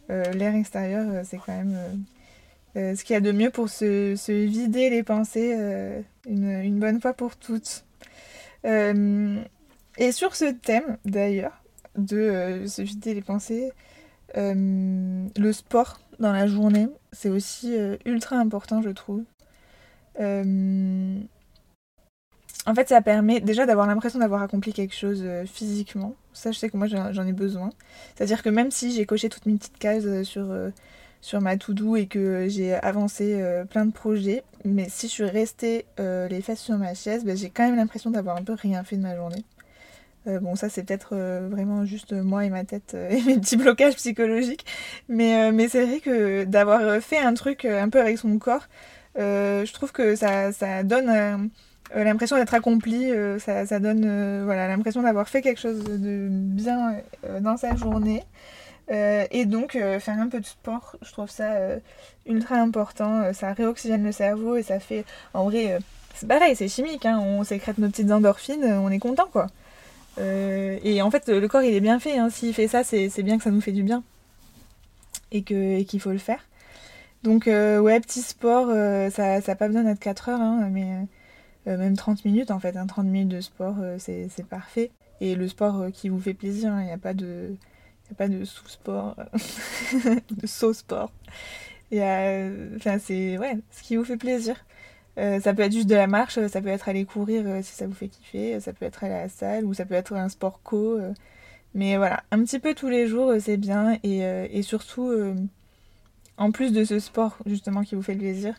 l'air 0.08 0.54
extérieur, 0.54 1.24
c'est 1.24 1.38
quand 1.38 1.56
même 1.56 1.76
ce 2.74 3.02
qu'il 3.02 3.14
y 3.14 3.16
a 3.16 3.20
de 3.20 3.32
mieux 3.32 3.50
pour 3.50 3.68
se, 3.70 4.44
vider 4.44 4.90
les 4.90 5.02
pensées 5.02 5.56
une, 6.26 6.78
bonne 6.78 7.00
fois 7.00 7.14
pour 7.14 7.36
toutes. 7.36 7.84
et 8.64 10.12
sur 10.12 10.36
ce 10.36 10.52
thème, 10.52 10.98
d'ailleurs, 11.06 11.62
de 11.96 12.64
se 12.66 12.82
vider 12.82 13.14
les 13.14 13.22
pensées, 13.22 13.72
le 14.34 15.52
sport 15.52 15.98
dans 16.18 16.32
la 16.32 16.46
journée. 16.46 16.88
C'est 17.12 17.30
aussi 17.30 17.76
euh, 17.76 17.96
ultra 18.04 18.36
important, 18.36 18.82
je 18.82 18.90
trouve. 18.90 19.24
Euh, 20.20 21.20
en 22.66 22.74
fait, 22.74 22.88
ça 22.88 23.00
permet 23.00 23.40
déjà 23.40 23.66
d'avoir 23.66 23.86
l'impression 23.86 24.18
d'avoir 24.18 24.42
accompli 24.42 24.72
quelque 24.72 24.94
chose 24.94 25.22
euh, 25.24 25.46
physiquement. 25.46 26.14
Ça, 26.32 26.52
je 26.52 26.58
sais 26.58 26.68
que 26.68 26.76
moi, 26.76 26.86
j'en 26.86 27.26
ai 27.26 27.32
besoin. 27.32 27.70
C'est-à-dire 28.14 28.42
que 28.42 28.50
même 28.50 28.70
si 28.70 28.92
j'ai 28.92 29.06
coché 29.06 29.28
toutes 29.28 29.46
mes 29.46 29.54
petites 29.54 29.78
cases 29.78 30.22
sur, 30.22 30.54
sur 31.20 31.40
ma 31.40 31.56
to-do 31.56 31.96
et 31.96 32.06
que 32.06 32.46
j'ai 32.48 32.74
avancé 32.74 33.42
plein 33.70 33.86
de 33.86 33.92
projets. 33.92 34.44
Mais 34.64 34.86
si 34.88 35.08
je 35.08 35.12
suis 35.12 35.24
restée 35.24 35.84
les 35.98 36.40
fesses 36.40 36.60
sur 36.60 36.78
ma 36.78 36.94
chaise, 36.94 37.24
ben, 37.24 37.36
j'ai 37.36 37.50
quand 37.50 37.64
même 37.64 37.74
l'impression 37.74 38.10
d'avoir 38.10 38.36
un 38.36 38.44
peu 38.44 38.52
rien 38.52 38.84
fait 38.84 38.96
de 38.96 39.02
ma 39.02 39.16
journée. 39.16 39.42
bon, 40.26 40.54
ça 40.54 40.68
c'est 40.68 40.84
peut-être 40.84 41.16
vraiment 41.50 41.84
juste 41.84 42.12
moi 42.12 42.44
et 42.44 42.50
ma 42.50 42.62
tête 42.62 42.94
et 43.10 43.20
mes 43.22 43.40
petits 43.40 43.56
blocages 43.56 43.96
psychologiques. 43.96 44.64
Mais, 45.08 45.50
mais 45.50 45.66
c'est 45.68 45.84
vrai 45.86 45.98
que 45.98 46.44
d'avoir 46.44 47.02
fait 47.02 47.18
un 47.18 47.34
truc 47.34 47.64
un 47.64 47.88
peu 47.88 48.00
avec 48.00 48.16
son 48.16 48.38
corps, 48.38 48.68
je 49.18 49.72
trouve 49.72 49.92
que 49.92 50.16
ça, 50.16 50.82
donne 50.82 51.50
euh, 51.96 52.04
l'impression 52.04 52.36
d'être 52.36 52.52
accompli, 52.52 53.10
euh, 53.10 53.38
ça, 53.38 53.80
donne 53.80 54.04
euh, 54.04 54.42
voilà, 54.44 54.68
l'impression 54.68 55.02
d'avoir 55.02 55.28
fait 55.28 55.40
quelque 55.40 55.60
chose 55.60 55.82
de 55.84 56.28
bien 56.30 56.96
dans 57.40 57.56
sa 57.56 57.74
journée. 57.76 58.22
et 58.90 59.44
donc, 59.46 59.72
faire 59.72 60.18
un 60.18 60.28
peu 60.28 60.40
de 60.40 60.46
sport, 60.46 60.96
je 61.02 61.12
trouve 61.12 61.30
ça 61.30 61.54
ultra 62.26 62.56
important. 62.56 63.32
ça 63.32 63.52
réoxygène 63.52 64.04
le 64.04 64.12
cerveau 64.12 64.56
et 64.56 64.62
ça 64.62 64.80
fait. 64.80 65.04
En 65.34 65.44
vrai, 65.44 65.78
c'est 66.14 66.26
pareil, 66.26 66.56
c'est 66.56 66.68
chimique. 66.68 67.06
Hein, 67.06 67.18
on 67.20 67.44
sécrète 67.44 67.78
nos 67.78 67.88
petites 67.88 68.10
endorphines, 68.10 68.64
on 68.64 68.90
est 68.90 68.98
content 68.98 69.28
quoi. 69.32 69.46
et 70.18 71.02
en 71.02 71.10
fait, 71.10 71.28
le 71.28 71.46
corps 71.48 71.62
il 71.62 71.74
est 71.74 71.80
bien 71.80 71.98
fait. 72.00 72.18
Hein. 72.18 72.30
S'il 72.30 72.54
fait 72.54 72.68
ça, 72.68 72.84
c'est 72.84 73.22
bien 73.22 73.38
que 73.38 73.44
ça 73.44 73.50
nous 73.50 73.60
fait 73.60 73.72
du 73.72 73.82
bien. 73.82 74.02
Et 75.32 75.42
qu'il 75.42 76.00
faut 76.00 76.12
le 76.12 76.18
faire. 76.18 76.40
Donc, 77.22 77.46
ouais, 77.46 78.00
petit 78.00 78.22
sport, 78.22 78.68
ça 79.10 79.40
n'a 79.40 79.56
pas 79.56 79.68
besoin 79.68 79.84
d'être 79.84 80.00
4 80.00 80.28
heures, 80.28 80.40
hein, 80.40 80.68
mais 80.70 81.06
euh, 81.68 81.76
même 81.76 81.96
30 81.96 82.24
minutes 82.24 82.50
en 82.50 82.58
fait, 82.60 82.72
30 82.72 82.98
hein, 82.98 83.02
minutes 83.02 83.28
de 83.28 83.40
sport 83.40 83.76
euh, 83.80 83.96
c'est 83.98 84.46
parfait. 84.48 84.90
Et 85.20 85.34
le 85.34 85.48
sport 85.48 85.80
euh, 85.80 85.90
qui 85.90 86.08
vous 86.08 86.20
fait 86.20 86.34
plaisir, 86.34 86.70
il 86.70 86.82
hein, 86.82 86.84
n'y 86.84 86.92
a 86.92 86.98
pas 86.98 87.14
de, 87.14 87.56
a 88.10 88.14
pas 88.14 88.28
de 88.28 88.44
sous-sport, 88.44 89.16
de 90.30 90.46
saut-sport. 90.46 91.12
Enfin, 91.92 92.98
c'est 92.98 93.38
ouais, 93.38 93.58
ce 93.70 93.82
qui 93.82 93.96
vous 93.96 94.04
fait 94.04 94.16
plaisir. 94.16 94.56
ça 95.16 95.54
peut 95.54 95.62
être 95.62 95.72
juste 95.72 95.88
de 95.88 95.94
la 95.96 96.06
marche, 96.06 96.38
ça 96.48 96.60
peut 96.62 96.68
être 96.68 96.88
aller 96.88 97.04
courir 97.04 97.44
si 97.64 97.74
ça 97.74 97.86
vous 97.86 97.94
fait 97.94 98.08
kiffer, 98.08 98.60
ça 98.60 98.72
peut 98.72 98.84
être 98.86 99.04
aller 99.04 99.14
à 99.14 99.22
la 99.22 99.28
salle 99.28 99.64
ou 99.64 99.74
ça 99.74 99.84
peut 99.86 99.94
être 99.94 100.14
un 100.14 100.28
sport 100.28 100.62
co. 100.62 100.98
mais 101.74 101.96
voilà, 101.96 102.22
un 102.30 102.42
petit 102.44 102.58
peu 102.58 102.74
tous 102.74 102.88
les 102.88 103.06
jours, 103.06 103.32
c'est 103.40 103.56
bien. 103.56 103.98
Et, 104.04 104.20
et 104.20 104.62
surtout, 104.62 105.10
en 106.38 106.50
plus 106.52 106.72
de 106.72 106.84
ce 106.84 106.98
sport 106.98 107.36
justement 107.46 107.82
qui 107.82 107.94
vous 107.94 108.02
fait 108.02 108.16
plaisir, 108.16 108.54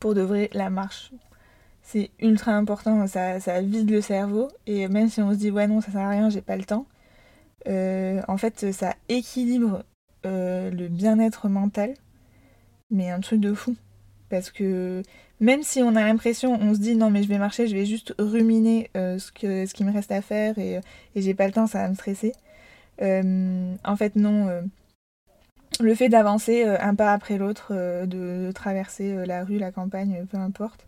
pour 0.00 0.14
de 0.14 0.22
vrai, 0.22 0.50
la 0.52 0.70
marche 0.70 1.12
c'est 1.86 2.10
ultra 2.20 2.52
important, 2.52 3.06
ça, 3.06 3.38
ça, 3.38 3.62
vide 3.62 3.88
le 3.90 4.00
cerveau. 4.00 4.48
Et 4.66 4.88
même 4.88 5.08
si 5.08 5.20
on 5.22 5.32
se 5.32 5.36
dit, 5.36 5.52
ouais, 5.52 5.68
non, 5.68 5.80
ça 5.80 5.92
sert 5.92 6.00
à 6.00 6.10
rien, 6.10 6.28
j'ai 6.30 6.42
pas 6.42 6.56
le 6.56 6.64
temps, 6.64 6.86
euh, 7.68 8.22
en 8.28 8.36
fait, 8.36 8.72
ça 8.72 8.94
équilibre 9.08 9.84
euh, 10.26 10.70
le 10.70 10.88
bien-être 10.88 11.48
mental, 11.48 11.94
mais 12.90 13.10
un 13.10 13.20
truc 13.20 13.40
de 13.40 13.54
fou. 13.54 13.76
Parce 14.30 14.50
que 14.50 15.02
même 15.40 15.62
si 15.62 15.82
on 15.82 15.94
a 15.96 16.02
l'impression, 16.04 16.58
on 16.60 16.74
se 16.74 16.80
dit, 16.80 16.96
non, 16.96 17.10
mais 17.10 17.22
je 17.22 17.28
vais 17.28 17.38
marcher, 17.38 17.68
je 17.68 17.76
vais 17.76 17.86
juste 17.86 18.14
ruminer 18.18 18.90
euh, 18.96 19.18
ce, 19.18 19.30
que, 19.32 19.66
qui 19.72 19.84
me 19.84 19.92
reste 19.92 20.10
à 20.12 20.22
faire 20.22 20.58
et, 20.58 20.80
et 21.14 21.22
j'ai 21.22 21.34
pas 21.34 21.46
le 21.46 21.52
temps, 21.52 21.66
ça 21.68 21.82
va 21.82 21.88
me 21.88 21.94
stresser. 21.94 22.32
en 23.00 23.96
fait, 23.96 24.16
non. 24.16 24.68
Le 25.80 25.94
fait 25.94 26.08
d'avancer 26.08 26.64
un 26.64 26.94
pas 26.94 27.12
après 27.12 27.38
l'autre, 27.38 27.72
de, 28.06 28.50
traverser 28.52 29.26
la 29.26 29.44
rue, 29.44 29.58
la 29.58 29.72
campagne, 29.72 30.24
peu 30.30 30.38
importe, 30.38 30.86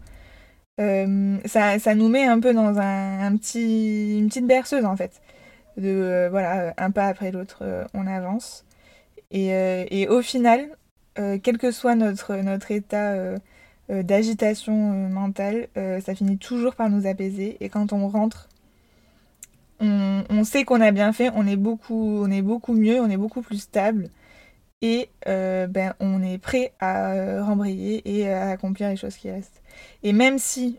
euh, 0.80 1.38
ça, 1.44 1.94
nous 1.94 2.08
met 2.08 2.24
un 2.24 2.40
peu 2.40 2.54
dans 2.54 2.78
un, 2.78 3.36
petit, 3.36 4.18
une 4.18 4.28
petite 4.28 4.46
berceuse 4.46 4.84
en 4.84 4.96
fait. 4.96 5.20
De 5.76 5.88
euh, 5.88 6.28
voilà, 6.30 6.74
un 6.76 6.90
pas 6.90 7.06
après 7.06 7.30
l'autre, 7.32 7.58
euh, 7.62 7.84
on 7.94 8.06
avance. 8.06 8.64
Et, 9.30 10.06
au 10.08 10.22
final, 10.22 10.70
quel 11.16 11.58
que 11.58 11.70
soit 11.72 11.94
notre, 11.96 12.36
notre 12.36 12.70
état 12.70 13.14
d'agitation 13.88 14.74
mentale, 15.10 15.68
ça 15.74 16.14
finit 16.14 16.38
toujours 16.38 16.74
par 16.76 16.88
nous 16.90 17.06
apaiser. 17.06 17.56
Et 17.60 17.68
quand 17.68 17.92
on 17.92 18.08
rentre, 18.08 18.48
on, 19.80 20.24
on 20.30 20.44
sait 20.44 20.64
qu'on 20.64 20.80
a 20.80 20.92
bien 20.92 21.12
fait, 21.12 21.30
on 21.34 21.46
est, 21.46 21.56
beaucoup, 21.56 22.22
on 22.22 22.30
est 22.30 22.42
beaucoup 22.42 22.72
mieux, 22.72 23.00
on 23.00 23.10
est 23.10 23.16
beaucoup 23.16 23.42
plus 23.42 23.58
stable. 23.58 24.08
Et 24.80 25.10
ben, 25.24 25.94
on 26.00 26.22
est 26.22 26.38
prêt 26.38 26.72
à 26.78 27.42
rembrayer 27.42 28.02
et 28.04 28.28
à 28.30 28.50
accomplir 28.50 28.88
les 28.88 28.96
choses 28.96 29.16
qui 29.16 29.30
restent. 29.30 29.62
Et 30.02 30.12
même 30.12 30.38
si 30.38 30.78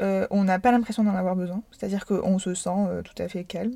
euh, 0.00 0.26
on 0.30 0.44
n'a 0.44 0.58
pas 0.58 0.72
l'impression 0.72 1.04
d'en 1.04 1.14
avoir 1.14 1.36
besoin, 1.36 1.62
c'est-à-dire 1.70 2.06
qu'on 2.06 2.38
se 2.38 2.54
sent 2.54 2.70
euh, 2.70 3.02
tout 3.02 3.20
à 3.22 3.28
fait 3.28 3.44
calme, 3.44 3.74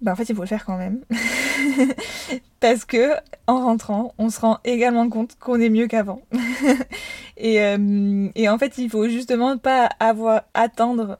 ben 0.00 0.12
en 0.12 0.16
fait 0.16 0.28
il 0.28 0.34
faut 0.34 0.42
le 0.42 0.48
faire 0.48 0.64
quand 0.64 0.76
même. 0.76 1.00
Parce 2.60 2.84
que 2.84 3.12
en 3.46 3.64
rentrant, 3.64 4.14
on 4.18 4.30
se 4.30 4.40
rend 4.40 4.58
également 4.64 5.08
compte 5.08 5.36
qu'on 5.38 5.60
est 5.60 5.70
mieux 5.70 5.86
qu'avant. 5.86 6.22
et, 7.36 7.62
euh, 7.62 8.28
et, 8.34 8.48
en 8.48 8.58
fait 8.58 8.78
il 8.78 8.90
faut 8.90 9.08
justement 9.08 9.58
pas 9.58 9.88
avoir 10.00 10.42
attendre 10.54 11.18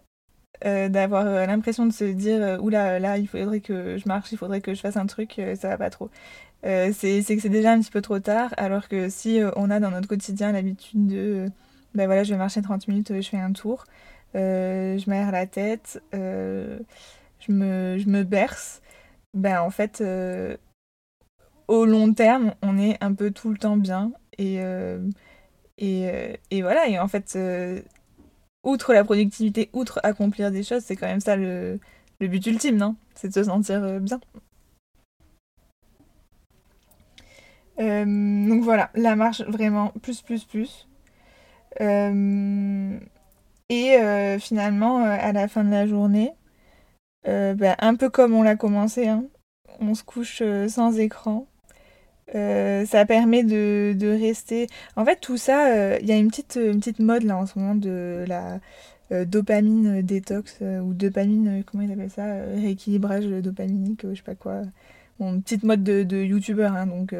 d'avoir 0.64 1.24
l'impression 1.46 1.84
de 1.84 1.92
se 1.92 2.04
dire 2.04 2.58
oula 2.62 2.98
là 2.98 3.18
il 3.18 3.28
faudrait 3.28 3.60
que 3.60 3.98
je 3.98 4.08
marche, 4.08 4.32
il 4.32 4.38
faudrait 4.38 4.62
que 4.62 4.72
je 4.72 4.80
fasse 4.80 4.96
un 4.96 5.04
truc, 5.04 5.38
ça 5.60 5.68
va 5.68 5.76
pas 5.76 5.90
trop. 5.90 6.08
C'est 6.64 7.22
que 7.28 7.40
c'est 7.40 7.48
déjà 7.48 7.72
un 7.72 7.80
petit 7.80 7.90
peu 7.90 8.02
trop 8.02 8.18
tard, 8.18 8.54
alors 8.56 8.88
que 8.88 9.08
si 9.08 9.40
on 9.56 9.70
a 9.70 9.80
dans 9.80 9.90
notre 9.90 10.08
quotidien 10.08 10.52
l'habitude 10.52 11.06
de 11.06 11.48
ben 11.94 12.06
voilà, 12.06 12.24
je 12.24 12.32
vais 12.32 12.38
marcher 12.38 12.60
30 12.62 12.88
minutes, 12.88 13.12
je 13.20 13.28
fais 13.28 13.38
un 13.38 13.52
tour, 13.52 13.84
euh, 14.34 14.98
je 14.98 15.08
m'aère 15.08 15.30
la 15.32 15.46
tête, 15.46 16.02
euh, 16.14 16.78
je, 17.40 17.52
me, 17.52 17.98
je, 17.98 18.08
me, 18.08 18.24
berce, 18.24 18.82
ben 19.34 19.60
en 19.60 19.70
fait, 19.70 20.00
euh, 20.00 20.56
au 21.68 21.86
long 21.86 22.12
terme, 22.12 22.54
on 22.62 22.78
est 22.78 23.02
un 23.02 23.14
peu 23.14 23.30
tout 23.30 23.50
le 23.50 23.58
temps 23.58 23.76
bien. 23.76 24.12
Et, 24.38 24.58
et, 25.78 26.38
et 26.50 26.62
voilà, 26.62 26.88
et 26.88 26.98
en 26.98 27.08
fait, 27.08 27.38
outre 28.64 28.92
la 28.92 29.04
productivité, 29.04 29.70
outre 29.72 30.00
accomplir 30.02 30.50
des 30.50 30.62
choses, 30.64 30.82
c'est 30.84 30.96
quand 30.96 31.06
même 31.06 31.20
ça 31.20 31.36
le, 31.36 31.78
le 32.20 32.28
but 32.28 32.44
ultime, 32.46 32.76
non? 32.76 32.96
C'est 33.14 33.28
de 33.28 33.34
se 33.34 33.44
sentir 33.44 34.00
bien. 34.00 34.20
Donc 37.78 38.62
voilà, 38.62 38.90
la 38.94 39.16
marche 39.16 39.42
vraiment 39.42 39.92
plus, 40.02 40.22
plus, 40.22 40.44
plus. 40.44 40.86
Euh, 41.80 42.98
et 43.68 43.96
euh, 43.96 44.38
finalement, 44.38 45.00
euh, 45.04 45.16
à 45.20 45.32
la 45.32 45.48
fin 45.48 45.64
de 45.64 45.70
la 45.70 45.86
journée, 45.86 46.32
bah, 47.24 47.76
un 47.78 47.94
peu 47.94 48.10
comme 48.10 48.34
on 48.34 48.42
l'a 48.42 48.56
commencé, 48.56 49.08
hein, 49.08 49.24
on 49.80 49.94
se 49.94 50.04
couche 50.04 50.42
sans 50.68 50.98
écran. 50.98 51.46
ça 52.32 53.06
permet 53.06 53.44
de, 53.44 53.94
de, 53.98 54.08
rester. 54.08 54.66
En 54.96 55.04
fait, 55.04 55.20
tout 55.20 55.36
ça, 55.36 55.98
il 55.98 56.06
y 56.06 56.12
a 56.12 56.16
une 56.16 56.28
petite, 56.28 56.58
une 56.62 56.80
petite 56.80 57.00
mode 57.00 57.22
là 57.24 57.36
en 57.36 57.46
ce 57.46 57.58
moment 57.58 57.74
de 57.74 58.24
la 58.28 58.60
dopamine 59.24 60.02
détox 60.02 60.60
ou 60.60 60.94
dopamine, 60.94 61.64
comment 61.64 61.84
ils 61.84 61.92
appellent 61.92 62.10
ça 62.10 62.26
Rééquilibrage 62.54 63.26
dopaminique, 63.26 64.06
je 64.10 64.16
sais 64.16 64.22
pas 64.22 64.34
quoi. 64.34 64.62
Bon, 65.18 65.40
petite 65.40 65.62
mode 65.64 65.84
de, 65.84 66.02
de 66.02 66.18
youtubeur, 66.18 66.74
hein, 66.74 66.86
donc 66.86 67.14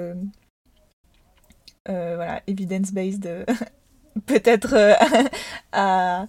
voilà, 1.86 2.42
evidence-based 2.46 3.28
peut-être 4.26 4.74
euh, 4.74 4.94
à, 5.72 6.26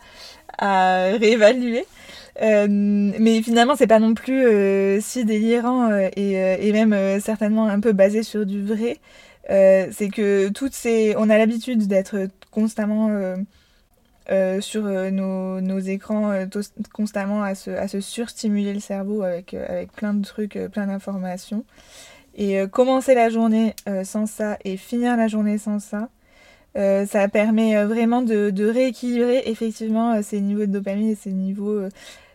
réévaluer. 0.60 1.86
Euh, 2.42 2.68
mais 2.70 3.42
finalement, 3.42 3.76
c'est 3.76 3.88
pas 3.88 4.00
non 4.00 4.14
plus 4.14 4.46
euh, 4.46 5.00
si 5.02 5.24
délirant 5.24 5.98
et, 6.16 6.58
et, 6.60 6.72
même 6.74 7.20
certainement 7.20 7.68
un 7.68 7.80
peu 7.80 7.94
basé 7.94 8.24
sur 8.24 8.46
du 8.46 8.62
vrai. 8.64 9.00
c'est 9.48 10.10
que 10.14 10.50
toutes 10.50 10.74
ces, 10.74 11.16
on 11.18 11.30
a 11.30 11.38
l'habitude 11.38 11.88
d'être 11.88 12.28
constamment 12.52 13.10
sur 14.60 14.84
nos, 14.84 15.62
nos 15.62 15.80
écrans, 15.80 16.34
constamment 16.94 17.44
à 17.44 17.56
se, 17.56 17.72
à 17.72 17.88
se 17.88 18.02
surstimuler 18.02 18.74
le 18.74 18.82
cerveau 18.82 19.24
avec, 19.24 19.54
avec 19.54 19.92
plein 19.94 20.14
de 20.14 20.26
trucs, 20.26 20.60
plein 20.72 20.88
d'informations. 20.88 21.64
Et 22.36 22.68
commencer 22.70 23.16
la 23.16 23.30
journée 23.30 23.76
sans 24.04 24.26
ça 24.26 24.58
et 24.66 24.76
finir 24.76 25.16
la 25.16 25.28
journée 25.28 25.58
sans 25.58 25.80
ça, 25.80 26.10
euh, 26.78 27.06
ça 27.06 27.30
permet 27.30 27.78
euh, 27.78 27.88
vraiment 27.88 28.22
de, 28.22 28.66
rééquilibrer 28.66 29.44
effectivement 29.46 30.14
euh, 30.14 30.22
ces 30.22 30.42
niveaux 30.42 30.66
de 30.66 30.72
dopamine 30.72 31.10
et 31.10 31.16
ces 31.16 31.32
niveaux 31.32 31.88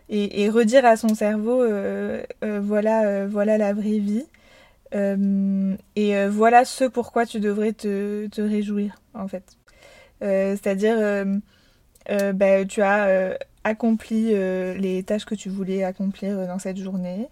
et, 0.09 0.49
redire 0.49 0.85
à 0.85 0.97
son 0.97 1.13
cerveau 1.15 1.63
voilà 2.41 3.27
voilà 3.27 3.57
la 3.57 3.73
vraie 3.73 3.99
vie 3.99 4.25
et 5.95 6.27
voilà 6.27 6.65
ce 6.65 6.83
pourquoi 6.83 7.25
tu 7.25 7.39
devrais 7.39 7.71
te 7.71 8.41
réjouir 8.41 8.99
en 9.13 9.27
fait. 9.29 9.57
C'est-à-dire 10.19 10.97
bah, 12.09 12.65
tu 12.65 12.81
as 12.81 13.37
accompli 13.63 14.33
les 14.33 15.03
tâches 15.03 15.25
que 15.25 15.35
tu 15.35 15.49
voulais 15.49 15.83
accomplir 15.83 16.47
dans 16.47 16.59
cette 16.59 16.77
journée 16.77 17.27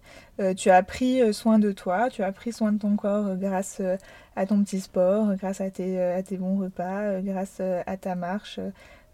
tu 0.56 0.70
as 0.70 0.84
pris 0.84 1.34
soin 1.34 1.60
de 1.60 1.72
toi 1.72 2.10
tu 2.10 2.24
as 2.24 2.32
pris 2.32 2.54
soin 2.54 2.72
de 2.72 2.78
ton 2.78 2.96
corps 2.96 3.36
grâce 3.36 3.82
à 4.40 4.46
ton 4.46 4.64
petit 4.64 4.80
sport, 4.80 5.36
grâce 5.36 5.60
à 5.60 5.70
tes, 5.70 6.00
euh, 6.00 6.22
bons 6.40 6.58
repas, 6.58 7.02
euh, 7.02 7.22
grâce 7.22 7.58
euh, 7.60 7.82
à 7.86 7.98
ta 7.98 8.16
marche, 8.16 8.60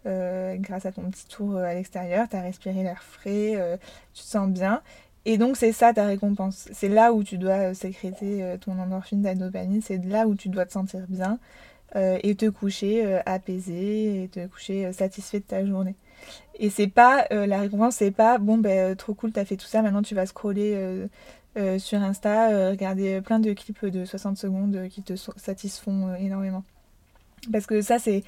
grâce 0.04 0.86
à 0.86 0.92
ton 0.92 1.10
petit 1.10 1.26
tour 1.26 1.56
à 1.56 1.74
l'extérieur, 1.74 2.28
tu 2.28 2.36
as 2.36 2.40
respiré 2.40 2.84
l'air 2.84 3.02
frais, 3.02 3.78
tu 4.14 4.22
te 4.22 4.28
sens 4.28 4.48
bien. 4.48 4.80
Et 5.24 5.36
donc 5.36 5.56
c'est 5.56 5.72
ça 5.72 5.92
ta 5.92 6.06
récompense. 6.06 6.68
C'est 6.72 6.88
là 6.88 7.12
où 7.12 7.24
tu 7.24 7.38
dois 7.38 7.74
sécréter 7.74 8.56
ton 8.60 8.78
endorphine, 8.78 9.24
ta 9.24 9.34
dopamine. 9.34 9.82
C'est 9.82 9.98
là 10.04 10.28
où 10.28 10.36
tu 10.36 10.48
dois 10.48 10.64
te 10.64 10.70
sentir 10.70 11.06
bien 11.08 11.40
et 11.94 12.34
te 12.34 12.48
coucher 12.48 13.20
apaisé 13.24 14.24
et 14.24 14.28
te 14.28 14.46
coucher 14.46 14.92
satisfait 14.92 15.40
de 15.40 15.44
ta 15.44 15.64
journée. 15.64 15.94
Et 16.58 16.68
c'est 16.68 16.88
pas 16.88 17.26
la 17.30 17.60
récompense, 17.60 17.96
c'est 17.96 18.10
pas 18.10 18.36
bon 18.38 18.58
ben 18.58 18.94
trop 18.96 19.14
cool, 19.14 19.32
t'as 19.32 19.46
fait 19.46 19.56
tout 19.56 19.66
ça, 19.66 19.80
maintenant 19.80 20.02
tu 20.02 20.14
vas 20.14 20.26
scroller 20.26 20.76
sur 21.78 22.02
Insta, 22.02 22.70
regarder 22.70 23.22
plein 23.22 23.38
de 23.38 23.52
clips 23.54 23.86
de 23.86 24.04
60 24.04 24.36
secondes 24.36 24.88
qui 24.90 25.02
te 25.02 25.14
satisfont 25.36 26.14
énormément. 26.16 26.64
Parce 27.50 27.66
que 27.66 27.80
ça 27.80 27.98
c'est 27.98 28.24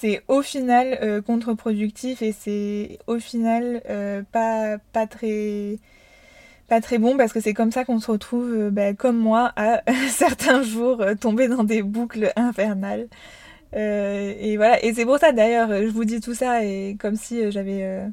c'est 0.00 0.22
au 0.28 0.42
final 0.42 0.98
euh, 1.02 1.20
contre-productif 1.20 2.22
et 2.22 2.32
c'est 2.32 2.98
au 3.06 3.18
final 3.18 3.82
euh, 3.90 4.22
pas, 4.30 4.78
pas, 4.92 5.06
très, 5.06 5.78
pas 6.68 6.80
très 6.80 6.98
bon 6.98 7.16
parce 7.16 7.32
que 7.32 7.40
c'est 7.40 7.54
comme 7.54 7.72
ça 7.72 7.84
qu'on 7.84 8.00
se 8.00 8.10
retrouve, 8.10 8.52
euh, 8.54 8.70
bah, 8.70 8.94
comme 8.94 9.16
moi, 9.18 9.52
à 9.56 9.82
certains 10.08 10.62
jours 10.62 11.04
tomber 11.20 11.48
dans 11.48 11.64
des 11.64 11.82
boucles 11.82 12.32
infernales. 12.36 13.08
et 13.74 14.56
voilà, 14.56 14.82
et 14.84 14.94
c'est 14.94 15.04
pour 15.04 15.18
ça 15.18 15.32
d'ailleurs, 15.32 15.68
je 15.70 15.88
vous 15.88 16.04
dis 16.04 16.20
tout 16.20 16.34
ça 16.34 16.64
et 16.64 16.96
comme 16.98 17.16
si 17.16 17.50
j'avais 17.50 18.08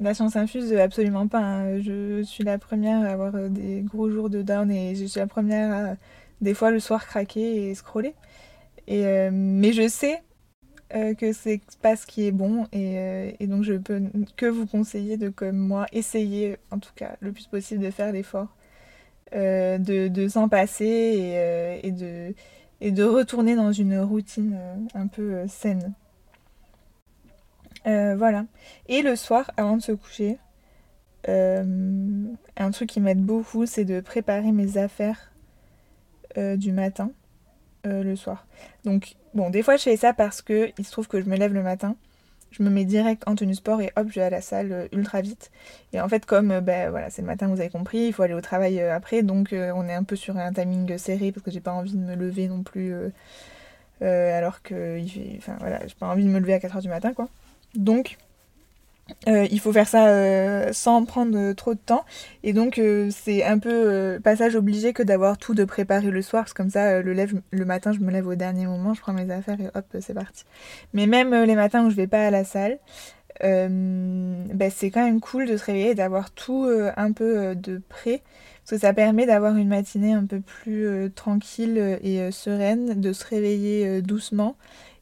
la 0.00 0.14
science 0.14 0.36
infuse, 0.36 0.72
absolument 0.74 1.28
pas. 1.28 1.40
Hein. 1.40 1.80
Je 1.80 2.22
suis 2.22 2.44
la 2.44 2.58
première 2.58 3.02
à 3.02 3.08
avoir 3.12 3.32
des 3.50 3.82
gros 3.82 4.10
jours 4.10 4.30
de 4.30 4.42
down 4.42 4.70
et 4.70 4.94
je 4.96 5.04
suis 5.04 5.20
la 5.20 5.26
première 5.26 5.72
à 5.72 5.94
des 6.40 6.54
fois 6.54 6.70
le 6.70 6.80
soir 6.80 7.06
craquer 7.06 7.70
et 7.70 7.74
scroller. 7.74 8.14
Et, 8.88 9.30
mais 9.30 9.72
je 9.72 9.88
sais 9.88 10.22
euh, 10.94 11.14
que 11.14 11.32
c'est 11.32 11.60
pas 11.82 11.96
ce 11.96 12.06
qui 12.06 12.24
est 12.24 12.30
bon 12.30 12.68
euh, 12.72 13.32
et, 13.40 13.46
donc 13.48 13.64
je 13.64 13.74
peux 13.74 14.00
que 14.36 14.46
vous 14.46 14.64
conseiller 14.64 15.16
de 15.16 15.28
comme 15.28 15.56
moi 15.56 15.86
essayer 15.92 16.56
en 16.70 16.78
tout 16.78 16.92
cas 16.94 17.16
le 17.18 17.32
plus 17.32 17.48
possible 17.48 17.82
de 17.82 17.90
faire 17.90 18.12
l'effort 18.12 18.46
euh, 19.34 19.78
de, 19.78 20.28
s'en 20.28 20.48
passer 20.48 21.80
et, 21.82 21.90
de, 21.90 22.32
et 22.80 22.92
de 22.92 23.02
retourner 23.02 23.56
dans 23.56 23.72
une 23.72 23.98
routine 23.98 24.56
un 24.94 25.08
peu 25.08 25.48
saine. 25.48 25.94
voilà. 27.84 28.46
Et 28.86 29.02
le 29.02 29.16
soir, 29.16 29.50
avant 29.56 29.76
de 29.76 29.82
se 29.82 29.90
coucher, 29.90 30.38
un 31.26 32.70
truc 32.70 32.90
qui 32.90 33.00
m'aide 33.00 33.22
beaucoup, 33.22 33.66
c'est 33.66 33.84
de 33.84 34.00
préparer 34.00 34.52
mes 34.52 34.78
affaires 34.78 35.32
du 36.36 36.70
matin. 36.70 37.10
Euh, 37.86 38.02
le 38.02 38.16
soir. 38.16 38.46
Donc, 38.84 39.14
bon, 39.34 39.50
des 39.50 39.62
fois 39.62 39.76
je 39.76 39.82
fais 39.82 39.96
ça 39.96 40.14
parce 40.14 40.40
que 40.40 40.70
il 40.78 40.86
se 40.86 40.90
trouve 40.90 41.06
que 41.06 41.20
je 41.20 41.28
me 41.28 41.36
lève 41.36 41.52
le 41.52 41.62
matin, 41.62 41.96
je 42.50 42.62
me 42.62 42.70
mets 42.70 42.86
direct 42.86 43.22
en 43.26 43.34
tenue 43.34 43.54
sport 43.54 43.82
et 43.82 43.92
hop, 43.96 44.06
je 44.08 44.20
vais 44.20 44.26
à 44.26 44.30
la 44.30 44.40
salle 44.40 44.72
euh, 44.72 44.88
ultra 44.92 45.20
vite. 45.20 45.50
Et 45.92 46.00
en 46.00 46.08
fait, 46.08 46.24
comme 46.24 46.50
euh, 46.50 46.60
ben, 46.62 46.88
voilà, 46.88 47.10
c'est 47.10 47.20
le 47.20 47.26
matin, 47.26 47.46
vous 47.48 47.60
avez 47.60 47.68
compris, 47.68 48.06
il 48.06 48.12
faut 48.14 48.22
aller 48.22 48.32
au 48.32 48.40
travail 48.40 48.80
après, 48.80 49.22
donc 49.22 49.48
on 49.52 49.86
est 49.86 49.92
un 49.92 50.02
peu 50.02 50.16
sur 50.16 50.38
un 50.38 50.52
timing 50.52 50.96
serré 50.96 51.30
parce 51.30 51.44
que 51.44 51.50
j'ai 51.50 51.60
pas 51.60 51.72
envie 51.72 51.92
de 51.92 51.98
me 51.98 52.14
lever 52.14 52.48
non 52.48 52.62
plus. 52.62 52.94
alors 54.00 54.62
que, 54.62 54.98
enfin 55.36 55.56
voilà, 55.60 55.80
j'ai 55.86 55.94
pas 55.94 56.08
envie 56.08 56.24
de 56.24 56.30
me 56.30 56.38
lever 56.38 56.54
à 56.54 56.58
4h 56.58 56.80
du 56.80 56.88
matin 56.88 57.12
quoi. 57.12 57.28
Donc, 57.74 58.16
euh, 59.28 59.46
il 59.50 59.60
faut 59.60 59.72
faire 59.72 59.88
ça 59.88 60.08
euh, 60.08 60.72
sans 60.72 61.04
prendre 61.04 61.52
trop 61.52 61.74
de 61.74 61.78
temps. 61.78 62.04
Et 62.42 62.52
donc, 62.52 62.78
euh, 62.78 63.10
c'est 63.10 63.44
un 63.44 63.58
peu 63.58 64.18
passage 64.22 64.56
obligé 64.56 64.92
que 64.92 65.02
d'avoir 65.02 65.38
tout 65.38 65.54
de 65.54 65.64
préparer 65.64 66.10
le 66.10 66.22
soir. 66.22 66.44
Parce 66.44 66.52
que 66.52 66.62
comme 66.62 66.70
ça, 66.70 67.02
le, 67.02 67.14
le 67.50 67.64
matin, 67.64 67.92
je 67.92 68.00
me 68.00 68.10
lève 68.10 68.26
au 68.26 68.34
dernier 68.34 68.66
moment, 68.66 68.94
je 68.94 69.00
prends 69.00 69.12
mes 69.12 69.30
affaires 69.30 69.60
et 69.60 69.68
hop, 69.74 69.84
c'est 70.00 70.14
parti. 70.14 70.44
Mais 70.92 71.06
même 71.06 71.34
les 71.34 71.54
matins 71.54 71.84
où 71.86 71.90
je 71.90 71.96
vais 71.96 72.06
pas 72.06 72.26
à 72.26 72.30
la 72.30 72.44
salle, 72.44 72.78
bah, 73.40 74.70
c'est 74.70 74.90
quand 74.90 75.04
même 75.04 75.20
cool 75.20 75.46
de 75.46 75.56
se 75.56 75.64
réveiller 75.64 75.90
et 75.90 75.94
d'avoir 75.94 76.30
tout 76.30 76.68
un 76.96 77.12
peu 77.12 77.54
de 77.54 77.80
près. 77.88 78.22
Parce 78.62 78.80
que 78.80 78.86
ça 78.86 78.94
permet 78.94 79.26
d'avoir 79.26 79.56
une 79.56 79.68
matinée 79.68 80.14
un 80.14 80.24
peu 80.24 80.40
plus 80.40 81.10
tranquille 81.14 81.98
et 82.02 82.30
sereine, 82.30 83.00
de 83.00 83.12
se 83.12 83.26
réveiller 83.26 84.00
doucement 84.00 84.56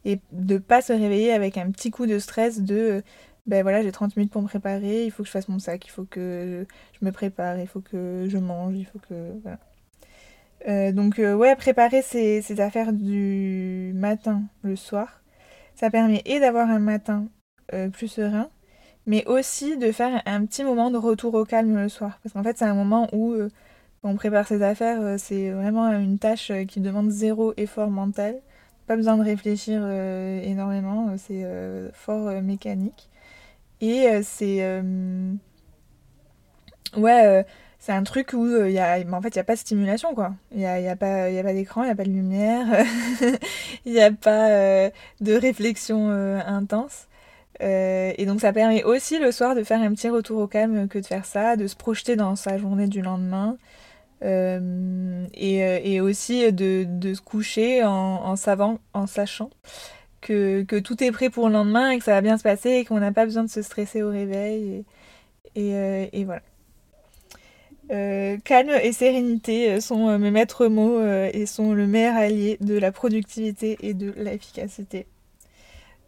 et 0.04 0.18
de 0.32 0.58
pas 0.58 0.82
se 0.82 0.92
réveiller 0.92 1.32
avec 1.32 1.56
un 1.56 1.70
petit 1.70 1.92
coup 1.92 2.06
de 2.06 2.18
stress 2.18 2.60
de 2.60 3.04
ben 3.46 3.62
voilà, 3.62 3.82
j'ai 3.82 3.92
30 3.92 4.16
minutes 4.16 4.32
pour 4.32 4.42
me 4.42 4.48
préparer, 4.48 5.04
il 5.04 5.10
faut 5.10 5.22
que 5.22 5.26
je 5.26 5.32
fasse 5.32 5.48
mon 5.48 5.58
sac, 5.58 5.84
il 5.86 5.90
faut 5.90 6.04
que 6.04 6.66
je 7.00 7.04
me 7.04 7.10
prépare, 7.12 7.58
il 7.58 7.66
faut 7.66 7.80
que 7.80 8.26
je 8.28 8.38
mange, 8.38 8.76
il 8.76 8.86
faut 8.86 9.00
que... 9.00 9.32
Voilà. 9.42 9.58
Euh, 10.68 10.92
donc 10.92 11.18
euh, 11.18 11.34
ouais, 11.34 11.56
préparer 11.56 12.02
ces, 12.02 12.60
affaires 12.60 12.92
du 12.92 13.92
matin, 13.94 14.42
le 14.62 14.76
soir, 14.76 15.22
ça 15.74 15.90
permet 15.90 16.22
et 16.24 16.40
d'avoir 16.40 16.70
un 16.70 16.78
matin 16.78 17.26
euh, 17.74 17.88
plus 17.88 18.08
serein, 18.08 18.48
mais 19.06 19.24
aussi 19.26 19.76
de 19.76 19.90
faire 19.92 20.22
un 20.26 20.46
petit 20.46 20.64
moment 20.64 20.90
de 20.90 20.98
retour 20.98 21.34
au 21.34 21.44
calme 21.44 21.76
le 21.76 21.88
soir. 21.88 22.20
Parce 22.22 22.34
qu'en 22.34 22.42
fait, 22.44 22.58
c'est 22.58 22.64
un 22.64 22.74
moment 22.74 23.08
où 23.12 23.34
on 24.04 24.16
prépare 24.16 24.46
ses 24.46 24.62
affaires, 24.62 25.18
c'est 25.18 25.50
vraiment 25.50 25.88
une 25.92 26.18
tâche 26.18 26.52
qui 26.68 26.80
demande 26.80 27.10
zéro 27.10 27.54
effort 27.56 27.90
mental. 27.90 28.40
Pas 28.86 28.96
besoin 28.96 29.16
de 29.16 29.22
réfléchir 29.24 29.86
énormément, 30.44 31.16
c'est 31.18 31.44
fort 31.92 32.30
mécanique. 32.42 33.10
Et 33.82 34.06
euh, 34.06 34.20
c'est. 34.22 34.58
Euh, 34.60 35.32
ouais, 36.96 37.26
euh, 37.26 37.42
c'est 37.80 37.92
un 37.92 38.04
truc 38.04 38.32
où 38.32 38.46
il 38.46 38.70
y 38.70 38.78
a, 38.78 39.00
en 39.12 39.20
fait, 39.20 39.30
il 39.30 39.38
n'y 39.38 39.40
a 39.40 39.44
pas 39.44 39.54
de 39.54 39.58
stimulation, 39.58 40.14
quoi. 40.14 40.34
Il 40.52 40.58
n'y 40.58 40.66
a, 40.66 40.78
y 40.80 40.88
a, 40.88 40.94
pas, 40.94 41.28
d'écran, 41.52 41.82
il 41.82 41.86
n'y 41.86 41.90
a 41.90 41.96
pas 41.96 42.04
de 42.04 42.10
lumière, 42.10 42.66
il 43.84 43.92
n'y 43.92 44.00
a 44.00 44.12
pas 44.12 44.88
de 45.20 45.34
réflexion 45.34 46.10
intense. 46.46 47.08
et 47.60 48.24
donc 48.24 48.40
ça 48.40 48.52
permet 48.52 48.84
aussi 48.84 49.18
le 49.18 49.32
soir 49.32 49.56
de 49.56 49.64
faire 49.64 49.80
un 49.82 49.92
petit 49.94 50.08
retour 50.08 50.40
au 50.40 50.46
calme 50.46 50.86
que 50.86 51.00
de 51.00 51.06
faire 51.06 51.24
ça, 51.24 51.56
de 51.56 51.66
se 51.66 51.74
projeter 51.74 52.14
dans 52.14 52.36
sa 52.36 52.56
journée 52.58 52.86
du 52.86 53.02
lendemain. 53.02 53.56
et, 54.22 55.92
et, 55.94 56.00
aussi 56.00 56.52
de, 56.52 56.84
de, 56.88 57.14
se 57.14 57.20
coucher 57.20 57.82
en, 57.82 57.90
en, 57.90 58.36
savant, 58.36 58.78
en 58.94 59.08
sachant 59.08 59.50
que, 60.22 60.78
tout 60.78 61.02
est 61.04 61.12
prêt 61.12 61.28
pour 61.30 61.48
le 61.48 61.54
lendemain 61.54 61.90
et 61.90 61.98
que 61.98 62.04
ça 62.04 62.12
va 62.12 62.20
bien 62.22 62.38
se 62.38 62.42
passer 62.42 62.70
et 62.70 62.84
qu'on 62.84 63.00
n'a 63.00 63.12
pas 63.12 63.24
besoin 63.26 63.44
de 63.44 63.50
se 63.50 63.60
stresser 63.62 64.02
au 64.02 64.10
réveil. 64.10 64.84
Et, 65.54 65.74
euh, 65.74 66.06
voilà. 66.24 66.42
Euh, 67.90 68.38
calme 68.44 68.70
et 68.70 68.92
sérénité 68.92 69.80
sont 69.80 70.18
mes 70.18 70.30
maîtres 70.30 70.68
mots 70.68 70.98
euh, 70.98 71.28
et 71.32 71.46
sont 71.46 71.74
le 71.74 71.86
meilleur 71.86 72.16
allié 72.16 72.56
de 72.60 72.78
la 72.78 72.92
productivité 72.92 73.76
et 73.82 73.92
de 73.92 74.12
l'efficacité. 74.16 75.06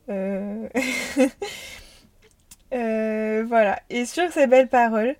voilà. 2.70 3.80
Et 3.90 4.06
sur 4.06 4.30
ces 4.32 4.46
belles 4.46 4.68
paroles, 4.68 5.16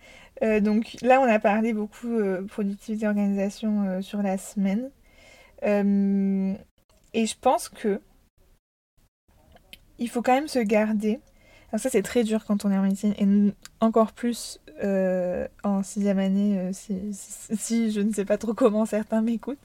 donc 0.61 0.97
là 1.03 1.21
on 1.21 1.25
a 1.25 1.39
parlé 1.39 1.73
beaucoup 1.73 2.19
productivité 2.49 3.07
organisation 3.07 4.03
sur 4.03 4.23
la 4.23 4.39
semaine. 4.39 4.91
et 5.63 7.27
je 7.27 7.35
pense 7.41 7.69
que 7.69 8.01
il 9.99 10.09
faut 10.09 10.23
quand 10.23 10.35
même 10.35 10.49
se 10.49 10.59
garder. 10.59 11.21
Alors 11.71 11.81
ça 11.81 11.91
c'est 11.91 12.03
très 12.03 12.25
dur 12.25 12.45
quand 12.47 12.65
on 12.65 12.71
est 12.71 12.79
en 12.79 12.83
médecine 12.83 13.15
et 13.19 13.53
encore 13.81 14.13
plus 14.13 14.61
euh, 14.83 15.47
en 15.63 15.83
sixième 15.83 16.19
année 16.19 16.59
euh, 16.59 16.71
si, 16.73 17.93
je 17.93 18.01
ne 18.01 18.13
sais 18.13 18.25
pas 18.25 18.39
trop 18.39 18.55
comment 18.55 18.87
certains 18.87 19.23
m'écoutent. 19.23 19.59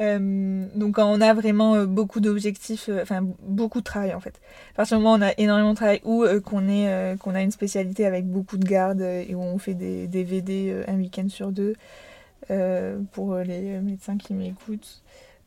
Euh, 0.00 0.66
donc 0.74 0.94
quand 0.94 1.10
on 1.10 1.20
a 1.20 1.34
vraiment 1.34 1.84
beaucoup 1.84 2.20
d'objectifs, 2.20 2.88
enfin 3.02 3.26
beaucoup 3.42 3.80
de 3.80 3.84
travail 3.84 4.14
en 4.14 4.20
fait. 4.20 4.40
À 4.72 4.76
partir 4.76 4.96
du 4.96 5.04
moment 5.04 5.14
où 5.14 5.18
on 5.18 5.22
a 5.22 5.32
énormément 5.38 5.72
de 5.72 5.76
travail 5.76 6.00
ou 6.04 6.24
qu'on 6.44 6.68
est 6.68 6.88
a 6.88 7.42
une 7.42 7.50
spécialité 7.50 8.06
avec 8.06 8.26
beaucoup 8.26 8.56
de 8.56 8.66
gardes 8.66 9.02
et 9.02 9.34
où 9.34 9.40
on 9.40 9.58
fait 9.58 9.74
des, 9.74 10.06
des 10.06 10.24
VD 10.24 10.84
un 10.88 10.96
week-end 10.96 11.28
sur 11.28 11.52
deux 11.52 11.74
pour 13.12 13.36
les 13.36 13.78
médecins 13.80 14.16
qui 14.16 14.34
m'écoutent. 14.34 15.02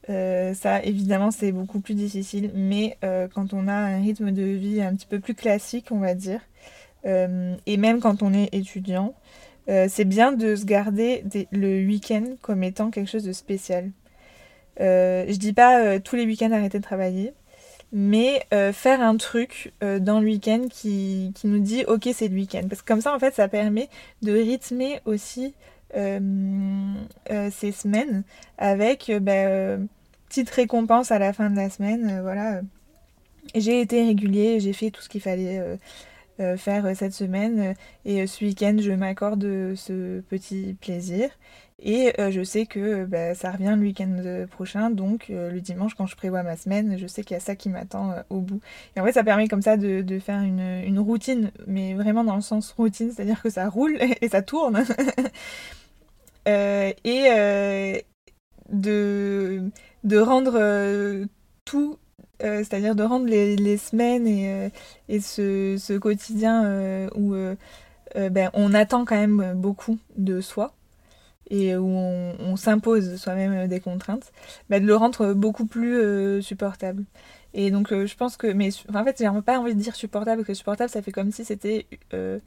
Euh, 0.09 0.53
ça, 0.53 0.83
évidemment, 0.83 1.31
c'est 1.31 1.51
beaucoup 1.51 1.79
plus 1.79 1.93
difficile, 1.93 2.51
mais 2.53 2.97
euh, 3.03 3.27
quand 3.33 3.53
on 3.53 3.67
a 3.67 3.73
un 3.73 4.01
rythme 4.01 4.31
de 4.31 4.43
vie 4.43 4.81
un 4.81 4.95
petit 4.95 5.07
peu 5.07 5.19
plus 5.19 5.35
classique, 5.35 5.87
on 5.91 5.99
va 5.99 6.13
dire, 6.13 6.41
euh, 7.05 7.55
et 7.65 7.77
même 7.77 7.99
quand 7.99 8.21
on 8.21 8.33
est 8.33 8.53
étudiant, 8.53 9.13
c'est 9.87 10.03
bien 10.03 10.33
de 10.33 10.57
se 10.57 10.65
garder 10.65 11.23
le 11.53 11.85
week-end 11.87 12.35
comme 12.41 12.63
étant 12.63 12.91
quelque 12.91 13.09
chose 13.09 13.23
de 13.23 13.31
spécial. 13.31 13.91
je 14.77 15.37
dis 15.37 15.53
pas 15.53 16.01
tous 16.01 16.17
les 16.17 16.25
week-ends 16.25 16.51
arrêter 16.51 16.79
de 16.79 16.83
travailler, 16.83 17.33
mais 17.93 18.45
faire 18.73 19.01
un 19.01 19.15
truc 19.15 19.71
dans 19.81 20.19
le 20.19 20.25
week-end 20.25 20.67
qui, 20.69 21.31
qui, 21.33 21.47
nous 21.47 21.59
dit 21.59 21.85
ok 21.87 22.09
c'est 22.13 22.27
le 22.27 22.35
week-end. 22.35 22.63
Parce 22.69 22.81
que 22.81 22.87
comme 22.87 22.99
ça, 22.99 23.15
en 23.15 23.19
fait, 23.19 23.33
ça 23.35 23.47
permet 23.47 23.87
de 24.21 24.33
rythmer 24.33 24.99
aussi 25.05 25.53
euh, 25.95 27.49
ces 27.51 27.71
semaines 27.71 28.23
avec 28.57 29.11
bah, 29.21 29.77
petite 30.33 30.49
récompense 30.49 31.11
à 31.11 31.19
la 31.19 31.31
fin 31.31 31.51
de 31.51 31.55
la 31.55 31.69
semaine. 31.69 32.19
voilà, 32.23 32.61
j'ai 33.53 33.81
été 33.81 34.03
régulier, 34.03 34.59
j'ai 34.59 34.73
fait 34.73 34.89
tout 34.89 35.01
ce 35.03 35.09
qu'il 35.09 35.21
fallait. 35.21 35.61
faire 36.57 36.95
cette 36.95 37.13
semaine 37.13 37.75
et 38.05 38.25
ce 38.25 38.43
week-end 38.43 38.75
je 38.79 38.91
m'accorde 38.91 39.43
ce 39.75 40.21
petit 40.21 40.75
plaisir 40.81 41.29
Et 41.79 42.11
je 42.17 42.43
sais 42.43 42.65
que 42.65 43.05
bah, 43.05 43.35
ça 43.35 43.51
revient 43.51 43.75
le 43.77 43.83
week-end 43.83 44.47
prochain, 44.49 44.89
donc 44.89 45.27
le 45.29 45.59
dimanche, 45.59 45.93
quand 45.93 46.07
je 46.07 46.15
prévois 46.15 46.41
ma 46.41 46.57
semaine, 46.57 46.97
je 46.97 47.05
sais 47.05 47.23
qu'il 47.23 47.35
y 47.35 47.37
a 47.37 47.39
ça 47.39 47.55
qui 47.55 47.69
m'attend 47.69 48.15
au 48.31 48.39
bout. 48.39 48.59
Et 48.95 48.99
en 48.99 49.05
fait, 49.05 49.11
ça 49.11 49.23
permet 49.23 49.47
comme 49.47 49.61
ça 49.61 49.77
de, 49.77 50.19
faire 50.19 50.41
une, 50.41 50.97
routine, 50.97 51.51
mais 51.67 51.93
vraiment 51.93 52.23
dans 52.23 52.35
le 52.35 52.41
sens 52.41 52.71
routine, 52.71 53.11
c'est-à-dire 53.11 53.39
que 53.43 53.51
ça 53.51 53.69
roule 53.69 53.99
et 54.21 54.29
ça 54.29 54.41
tourne. 54.41 54.83
et 56.47 58.03
de, 58.69 59.69
de 60.03 60.17
rendre 60.17 61.25
tout 61.65 61.97
euh, 62.43 62.57
c'est-à-dire 62.59 62.95
de 62.95 63.03
rendre 63.03 63.25
les, 63.25 63.77
semaines 63.77 64.27
et, 64.27 64.51
euh, 64.51 64.69
et 65.07 65.19
ce, 65.21 65.97
quotidien 65.97 66.65
euh, 66.65 67.09
où 67.15 67.35
ben, 68.15 68.49
on 68.53 68.73
attend 68.73 69.05
quand 69.05 69.15
même 69.15 69.53
beaucoup 69.55 69.97
de 70.17 70.41
soi 70.41 70.73
et 71.49 71.75
où 71.75 71.87
on, 71.87 72.55
s'impose 72.55 73.17
soi-même 73.17 73.67
des 73.67 73.79
contraintes, 73.79 74.31
ben, 74.69 74.81
de 74.81 74.87
le 74.87 74.95
rendre 74.95 75.33
beaucoup 75.33 75.65
plus 75.65 76.41
supportable. 76.41 77.03
Et 77.55 77.69
donc 77.69 77.91
euh, 77.91 78.07
je 78.07 78.15
pense 78.15 78.35
que, 78.35 78.47
mais 78.47 78.69
en 78.93 79.03
fait 79.03 79.17
j'ai 79.19 79.41
pas 79.41 79.59
envie 79.59 79.75
de 79.75 79.79
dire 79.79 79.95
supportable, 79.95 80.37
parce 80.37 80.47
que 80.47 80.53
supportable 80.55 80.89
ça 80.89 81.03
fait 81.03 81.11
comme 81.11 81.31
si 81.31 81.45
c'était 81.45 81.85
euh, 82.13 82.39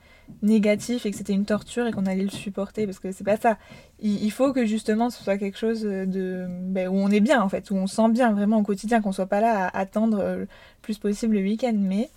négatif 0.42 1.07
et 1.07 1.12
que 1.12 1.16
c'était 1.16 1.33
une 1.33 1.45
torture 1.45 1.87
et 1.87 1.92
qu'on 1.92 2.07
allait 2.07 2.25
le 2.25 2.31
supporter, 2.31 2.87
parce 2.87 2.99
que 2.99 3.12
c'est 3.12 3.23
pas 3.23 3.37
ça. 3.37 3.57
Il, 4.01 4.31
faut 4.33 4.53
que 4.53 4.66
justement 4.66 5.09
ce 5.11 5.23
soit 5.23 5.38
quelque 5.38 5.59
chose 5.59 5.83
de 5.83 6.47
ben, 6.49 6.88
où 6.88 6.97
on 6.97 7.11
est 7.11 7.21
bien 7.21 7.40
en 7.40 7.49
fait, 7.49 7.71
où 7.71 7.77
on 7.77 7.87
sent 7.87 8.09
bien 8.11 8.33
vraiment 8.33 8.59
au 8.59 8.62
quotidien, 8.62 9.01
qu'on 9.01 9.12
soit 9.12 9.27
pas 9.27 9.40
là 9.40 9.66
à 9.66 9.79
attendre 9.79 10.19
le 10.19 10.49
plus 10.83 10.99
possible 10.99 11.37
le 11.37 11.42
week-end, 11.42 11.75
mais 11.77 12.11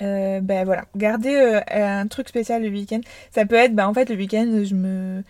euh, 0.00 0.40
ben 0.40 0.64
voilà, 0.64 0.84
garder 0.96 1.60
un 1.70 2.06
truc 2.06 2.28
spécial 2.28 2.62
le 2.62 2.68
week-end, 2.68 3.00
ça 3.32 3.46
peut 3.46 3.56
être, 3.56 3.74
ben 3.74 3.88
en 3.88 3.94
fait 3.94 4.08
le 4.08 4.16
week-end 4.16 4.62
je 4.64 4.74
me 4.76 5.24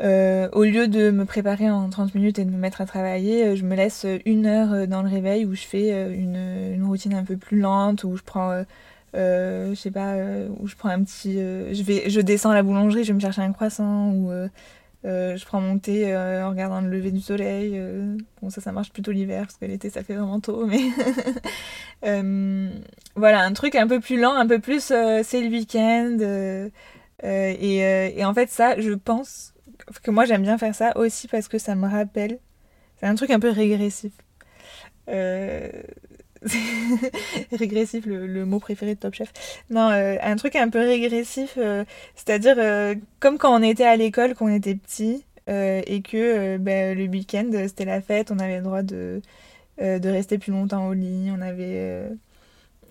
euh, 0.00 0.48
au 0.52 0.64
lieu 0.64 0.88
de 0.88 1.10
me 1.10 1.24
préparer 1.24 1.70
en 1.70 1.88
30 1.88 2.14
minutes 2.16 2.38
et 2.40 2.44
de 2.44 2.50
me 2.50 2.56
mettre 2.58 2.80
à 2.80 2.86
travailler, 2.86 3.44
euh, 3.44 3.56
je 3.56 3.64
me 3.64 3.76
laisse 3.76 4.04
une 4.24 4.46
heure 4.46 4.72
euh, 4.72 4.86
dans 4.86 5.02
le 5.02 5.08
réveil 5.08 5.46
où 5.46 5.54
je 5.54 5.62
fais 5.62 6.12
une, 6.12 6.36
une 6.74 6.84
routine 6.84 7.14
un 7.14 7.22
peu 7.24 7.36
plus 7.36 7.60
lente, 7.60 8.02
où 8.02 8.16
je 8.16 8.22
prends, 8.22 8.64
je 9.14 9.74
sais 9.76 9.92
pas, 9.92 10.16
où 10.58 10.66
je 10.66 10.74
prends 10.74 10.88
un 10.88 11.04
petit, 11.04 11.34
je 11.34 11.82
vais, 11.82 12.10
je 12.10 12.20
descends 12.20 12.50
à 12.50 12.54
la 12.54 12.62
boulangerie, 12.62 13.04
je 13.04 13.08
vais 13.08 13.14
me 13.14 13.20
chercher 13.20 13.42
un 13.42 13.52
croissant, 13.52 14.10
ou 14.12 14.32
je 15.04 15.44
prends 15.44 15.60
mon 15.60 15.78
thé 15.78 16.16
en 16.16 16.50
regardant 16.50 16.80
le 16.80 16.90
lever 16.90 17.12
du 17.12 17.20
soleil. 17.20 17.80
bon, 18.42 18.50
ça, 18.50 18.60
ça 18.60 18.72
marche 18.72 18.90
plutôt 18.90 19.12
l'hiver 19.12 19.42
parce 19.42 19.56
que 19.56 19.66
l'été 19.66 19.90
ça 19.90 20.02
fait 20.02 20.14
vraiment 20.14 20.40
tôt, 20.40 20.66
mais 20.66 20.80
voilà, 23.16 23.42
un 23.42 23.52
truc 23.52 23.76
un 23.76 23.86
peu 23.86 24.00
plus 24.00 24.20
lent, 24.20 24.34
un 24.34 24.46
peu 24.48 24.58
plus, 24.58 24.80
c'est 24.82 25.40
le 25.40 25.48
week-end. 25.48 26.18
Et, 27.22 27.78
et 28.18 28.24
en 28.24 28.34
fait, 28.34 28.50
ça, 28.50 28.80
je 28.80 28.92
pense 28.92 29.53
que 30.00 30.10
moi 30.10 30.24
j'aime 30.24 30.42
bien 30.42 30.58
faire 30.58 30.74
ça 30.74 30.96
aussi 30.96 31.28
parce 31.28 31.48
que 31.48 31.58
ça 31.58 31.74
me 31.74 31.88
rappelle. 31.88 32.38
C'est 33.00 33.06
un 33.06 33.14
truc 33.14 33.30
un 33.30 33.40
peu 33.40 33.50
régressif. 33.50 34.12
Euh, 35.08 35.68
régressif, 37.52 38.06
le, 38.06 38.44
mot 38.44 38.58
préféré 38.58 38.94
de 38.94 39.00
Top 39.00 39.14
Chef. 39.14 39.32
Non, 39.70 39.90
euh, 39.90 40.16
un 40.22 40.36
truc 40.36 40.56
un 40.56 40.68
peu 40.68 40.80
régressif, 40.80 41.54
euh, 41.58 41.84
c'est-à-dire 42.14 42.56
comme 43.20 43.38
quand 43.38 43.58
on 43.58 43.62
était 43.62 43.84
à 43.84 43.96
l'école, 43.96 44.34
qu'on 44.34 44.48
était 44.48 44.74
petit, 44.74 45.24
et 45.48 46.02
que 46.02 46.56
ben, 46.58 46.96
le 46.96 47.04
week-end 47.06 47.50
c'était 47.66 47.84
la 47.84 48.00
fête, 48.00 48.30
on 48.30 48.38
avait 48.38 48.58
le 48.58 48.62
droit 48.62 48.82
de, 48.82 49.20
de 49.78 50.08
rester 50.08 50.38
plus 50.38 50.52
longtemps 50.52 50.86
au 50.88 50.94
lit, 50.94 51.30
on 51.30 51.40
avait 51.42 52.08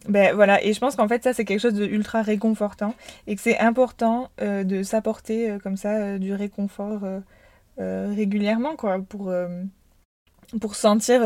ben 0.10 0.36
voilà, 0.36 0.62
et 0.64 0.74
je 0.74 0.80
pense 0.80 0.96
qu'en 0.96 1.08
fait 1.08 1.24
ça 1.24 1.34
c'est 1.34 1.46
quelque 1.46 1.62
chose 1.62 1.74
de 1.74 1.86
ultra 1.86 2.22
réconfortant 2.22 2.94
et 3.26 3.36
que 3.36 3.42
c'est 3.42 3.58
important 3.60 4.30
euh, 4.42 4.64
de 4.64 4.84
s'apporter 4.84 5.50
euh, 5.50 5.60
comme 5.60 5.78
ça 5.78 5.96
euh, 5.96 6.18
du 6.18 6.34
réconfort 6.34 7.02
régulièrement 7.78 8.76
quoi 8.76 9.00
pour 9.00 9.34
pour 10.62 10.76
sentir 10.76 11.24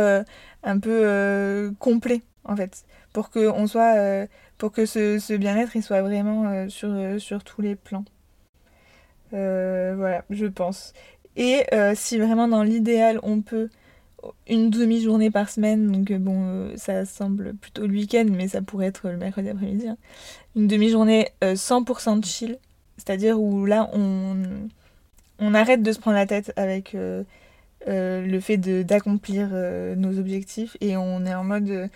un 0.63 0.79
peu 0.79 1.73
complet 1.79 2.21
en 2.45 2.55
fait, 2.55 2.85
pour 3.11 3.29
que 3.29 3.49
on 3.49 3.67
soit 3.67 4.27
pour 4.57 4.71
que 4.71 4.85
ce, 4.85 5.19
ce 5.19 5.33
bien-être 5.33 5.75
il 5.75 5.83
soit 5.83 6.01
vraiment 6.01 6.69
sur, 6.69 7.19
sur 7.19 7.43
tous 7.43 7.61
les 7.61 7.75
plans. 7.75 8.05
voilà, 9.31 10.23
je 10.29 10.45
pense. 10.45 10.93
Et 11.35 11.65
si 11.95 12.17
vraiment 12.17 12.47
dans 12.47 12.63
l'idéal 12.63 13.19
on 13.23 13.41
peut 13.41 13.69
une 14.47 14.69
demi-journée 14.69 15.31
par 15.31 15.49
semaine, 15.49 15.91
donc 15.91 16.11
euh, 16.11 16.17
bon, 16.17 16.37
euh, 16.45 16.73
ça 16.77 17.05
semble 17.05 17.53
plutôt 17.55 17.85
le 17.87 17.93
week-end, 17.93 18.25
mais 18.29 18.47
ça 18.47 18.61
pourrait 18.61 18.87
être 18.87 19.09
le 19.09 19.17
mercredi 19.17 19.49
après-midi. 19.49 19.87
Hein. 19.87 19.97
Une 20.55 20.67
demi-journée 20.67 21.29
100% 21.41 22.17
euh, 22.17 22.21
chill, 22.23 22.57
c'est-à-dire 22.97 23.39
où 23.39 23.65
là, 23.65 23.89
on, 23.93 24.37
on 25.39 25.53
arrête 25.53 25.83
de 25.83 25.91
se 25.91 25.99
prendre 25.99 26.17
la 26.17 26.25
tête 26.25 26.53
avec 26.55 26.95
le 27.85 28.39
fait 28.39 28.57
d'accomplir 28.57 29.49
nos 29.95 30.17
objectifs 30.17 30.75
et 30.81 30.97
on 30.97 31.25
est 31.25 31.35
en 31.35 31.43
mode 31.43 31.89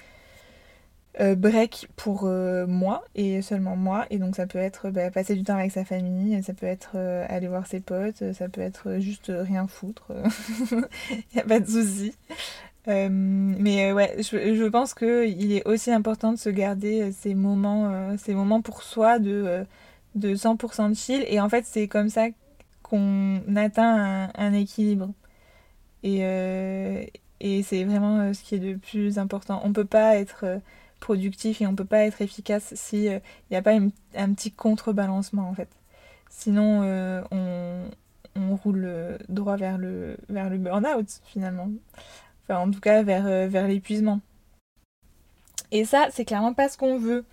euh, 1.19 1.35
break 1.35 1.89
pour 1.97 2.21
euh, 2.23 2.65
moi 2.67 3.03
et 3.15 3.41
seulement 3.41 3.75
moi. 3.75 4.05
Et 4.11 4.17
donc 4.17 4.37
ça 4.37 4.47
peut 4.47 4.59
être 4.59 4.89
bah, 4.89 5.11
passer 5.11 5.35
du 5.35 5.43
temps 5.43 5.57
avec 5.57 5.71
sa 5.71 5.83
famille, 5.83 6.41
ça 6.41 6.53
peut 6.53 6.65
être 6.65 6.91
euh, 6.95 7.25
aller 7.27 7.49
voir 7.49 7.67
ses 7.67 7.81
potes, 7.81 8.31
ça 8.33 8.47
peut 8.47 8.61
être 8.61 8.99
juste 8.99 9.29
rien 9.33 9.67
foutre. 9.67 10.11
Il 11.33 11.39
a 11.39 11.43
pas 11.43 11.59
de 11.59 11.67
souci. 11.67 12.15
mais 12.87 13.91
ouais, 13.91 14.15
je, 14.19 14.55
je 14.55 14.63
pense 14.65 14.93
qu'il 14.93 15.51
est 15.51 15.67
aussi 15.67 15.91
important 15.91 16.31
de 16.31 16.37
se 16.37 16.49
garder 16.49 17.11
ces 17.11 17.35
moments, 17.35 18.15
ces 18.17 18.33
moments 18.33 18.61
pour 18.61 18.81
soi 18.81 19.19
de, 19.19 19.65
de 20.15 20.33
100% 20.35 20.89
de 20.91 20.95
chill. 20.95 21.25
Et 21.27 21.41
en 21.41 21.49
fait, 21.49 21.65
c'est 21.65 21.87
comme 21.89 22.09
ça 22.09 22.27
qu'on 22.83 23.41
atteint 23.57 24.29
un, 24.33 24.45
un, 24.45 24.53
équilibre. 24.53 25.09
Et, 26.03 26.21
et 27.41 27.63
c'est 27.63 27.83
vraiment 27.83 28.33
ce 28.33 28.41
qui 28.43 28.55
est 28.55 28.59
le 28.59 28.77
plus 28.77 29.19
important. 29.19 29.61
On 29.65 29.73
peut 29.73 29.85
pas 29.85 30.15
être 30.15 30.61
productif 31.01 31.61
et 31.61 31.67
on 31.67 31.75
peut 31.75 31.83
pas 31.83 32.05
être 32.05 32.21
efficace 32.21 32.73
si 32.75 33.03
il 33.03 33.09
euh, 33.09 33.19
n'y 33.49 33.57
a 33.57 33.61
pas 33.61 33.73
un 33.73 34.33
petit 34.33 34.51
contrebalancement 34.51 35.49
en 35.49 35.53
fait. 35.53 35.67
Sinon 36.29 36.83
euh, 36.83 37.21
on, 37.31 38.55
roule 38.63 39.17
droit 39.27 39.57
vers 39.57 39.77
le, 39.77 40.15
vers 40.29 40.49
le 40.49 40.57
burn-out 40.57 41.07
finalement. 41.25 41.69
Enfin 42.43 42.59
en 42.59 42.71
tout 42.71 42.79
cas 42.79 43.03
vers, 43.03 43.25
euh, 43.25 43.47
vers 43.47 43.67
l'épuisement. 43.67 44.21
Et 45.71 45.83
ça 45.83 46.07
c'est 46.11 46.23
clairement 46.23 46.53
pas 46.53 46.69
ce 46.69 46.77
qu'on 46.77 46.97
veut. 46.97 47.25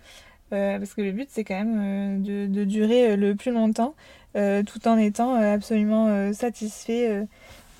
parce 0.49 0.93
que 0.93 1.01
le 1.01 1.13
but 1.13 1.29
c'est 1.31 1.45
quand 1.45 1.63
même 1.63 2.23
de, 2.23 2.47
de, 2.47 2.63
durer 2.65 3.15
le 3.15 3.35
plus 3.35 3.51
longtemps 3.51 3.95
tout 4.33 4.87
en 4.87 4.97
étant 4.97 5.35
absolument 5.35 6.33
satisfait 6.33 7.27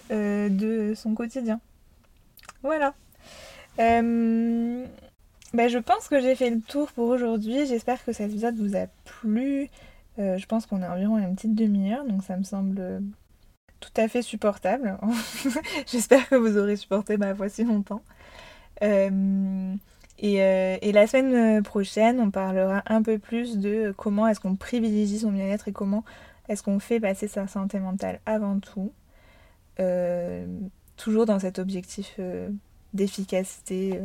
de 0.09 0.93
son 0.95 1.15
quotidien. 1.15 1.59
Voilà. 2.61 2.93
Bah, 5.53 5.67
je 5.67 5.79
pense 5.79 6.07
que 6.07 6.21
j'ai 6.21 6.35
fait 6.35 6.51
le 6.51 6.61
tour 6.61 6.91
pour 6.91 7.07
aujourd'hui. 7.07 7.65
J'espère 7.65 8.03
que 8.05 8.13
cet 8.13 8.29
épisode 8.29 8.55
vous 8.57 8.75
a 8.75 8.85
plu. 9.05 9.69
Euh, 10.19 10.37
je 10.37 10.45
pense 10.45 10.65
qu'on 10.67 10.83
est 10.83 10.87
environ 10.87 11.17
une 11.17 11.35
petite 11.35 11.55
demi-heure, 11.55 12.05
donc 12.05 12.23
ça 12.23 12.37
me 12.37 12.43
semble 12.43 13.01
tout 13.79 13.89
à 13.97 14.07
fait 14.07 14.21
supportable. 14.21 14.97
J'espère 15.87 16.27
que 16.29 16.35
vous 16.35 16.57
aurez 16.57 16.75
supporté 16.75 17.17
ma 17.17 17.33
voix 17.33 17.49
si 17.49 17.63
longtemps. 17.63 18.03
Euh, 18.83 19.73
et, 20.19 20.43
euh, 20.43 20.77
et, 20.81 20.91
la 20.91 21.07
semaine 21.07 21.63
prochaine, 21.63 22.19
on 22.19 22.29
parlera 22.29 22.83
un 22.85 23.01
peu 23.01 23.17
plus 23.17 23.57
de 23.57 23.93
comment 23.97 24.27
est-ce 24.27 24.39
qu'on 24.39 24.55
privilégie 24.55 25.19
son 25.19 25.31
bien-être 25.31 25.67
et 25.67 25.71
comment 25.71 26.03
est-ce 26.47 26.61
qu'on 26.61 26.79
fait 26.79 26.99
passer 26.99 27.27
sa 27.27 27.47
santé 27.47 27.79
mentale 27.79 28.19
avant 28.25 28.59
tout. 28.59 28.91
toujours 30.97 31.25
dans 31.25 31.39
cet 31.39 31.57
objectif 31.59 32.19
d'efficacité 32.93 33.99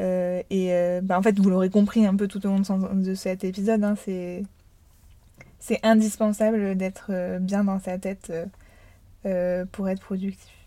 euh, 0.00 0.42
et 0.50 0.72
euh, 0.72 1.00
bah, 1.02 1.18
en 1.18 1.22
fait, 1.22 1.38
vous 1.38 1.48
l'aurez 1.50 1.70
compris 1.70 2.06
un 2.06 2.16
peu 2.16 2.28
tout 2.28 2.44
au 2.46 2.50
long 2.50 2.60
de, 2.60 3.14
cet 3.14 3.44
épisode, 3.44 3.84
hein, 3.84 3.94
c'est 3.96 5.80
indispensable 5.82 6.76
d'être 6.76 7.06
euh, 7.10 7.38
bien 7.38 7.64
dans 7.64 7.78
sa 7.78 7.98
tête 7.98 8.32
pour 9.72 9.88
être 9.88 10.02
productif. 10.02 10.63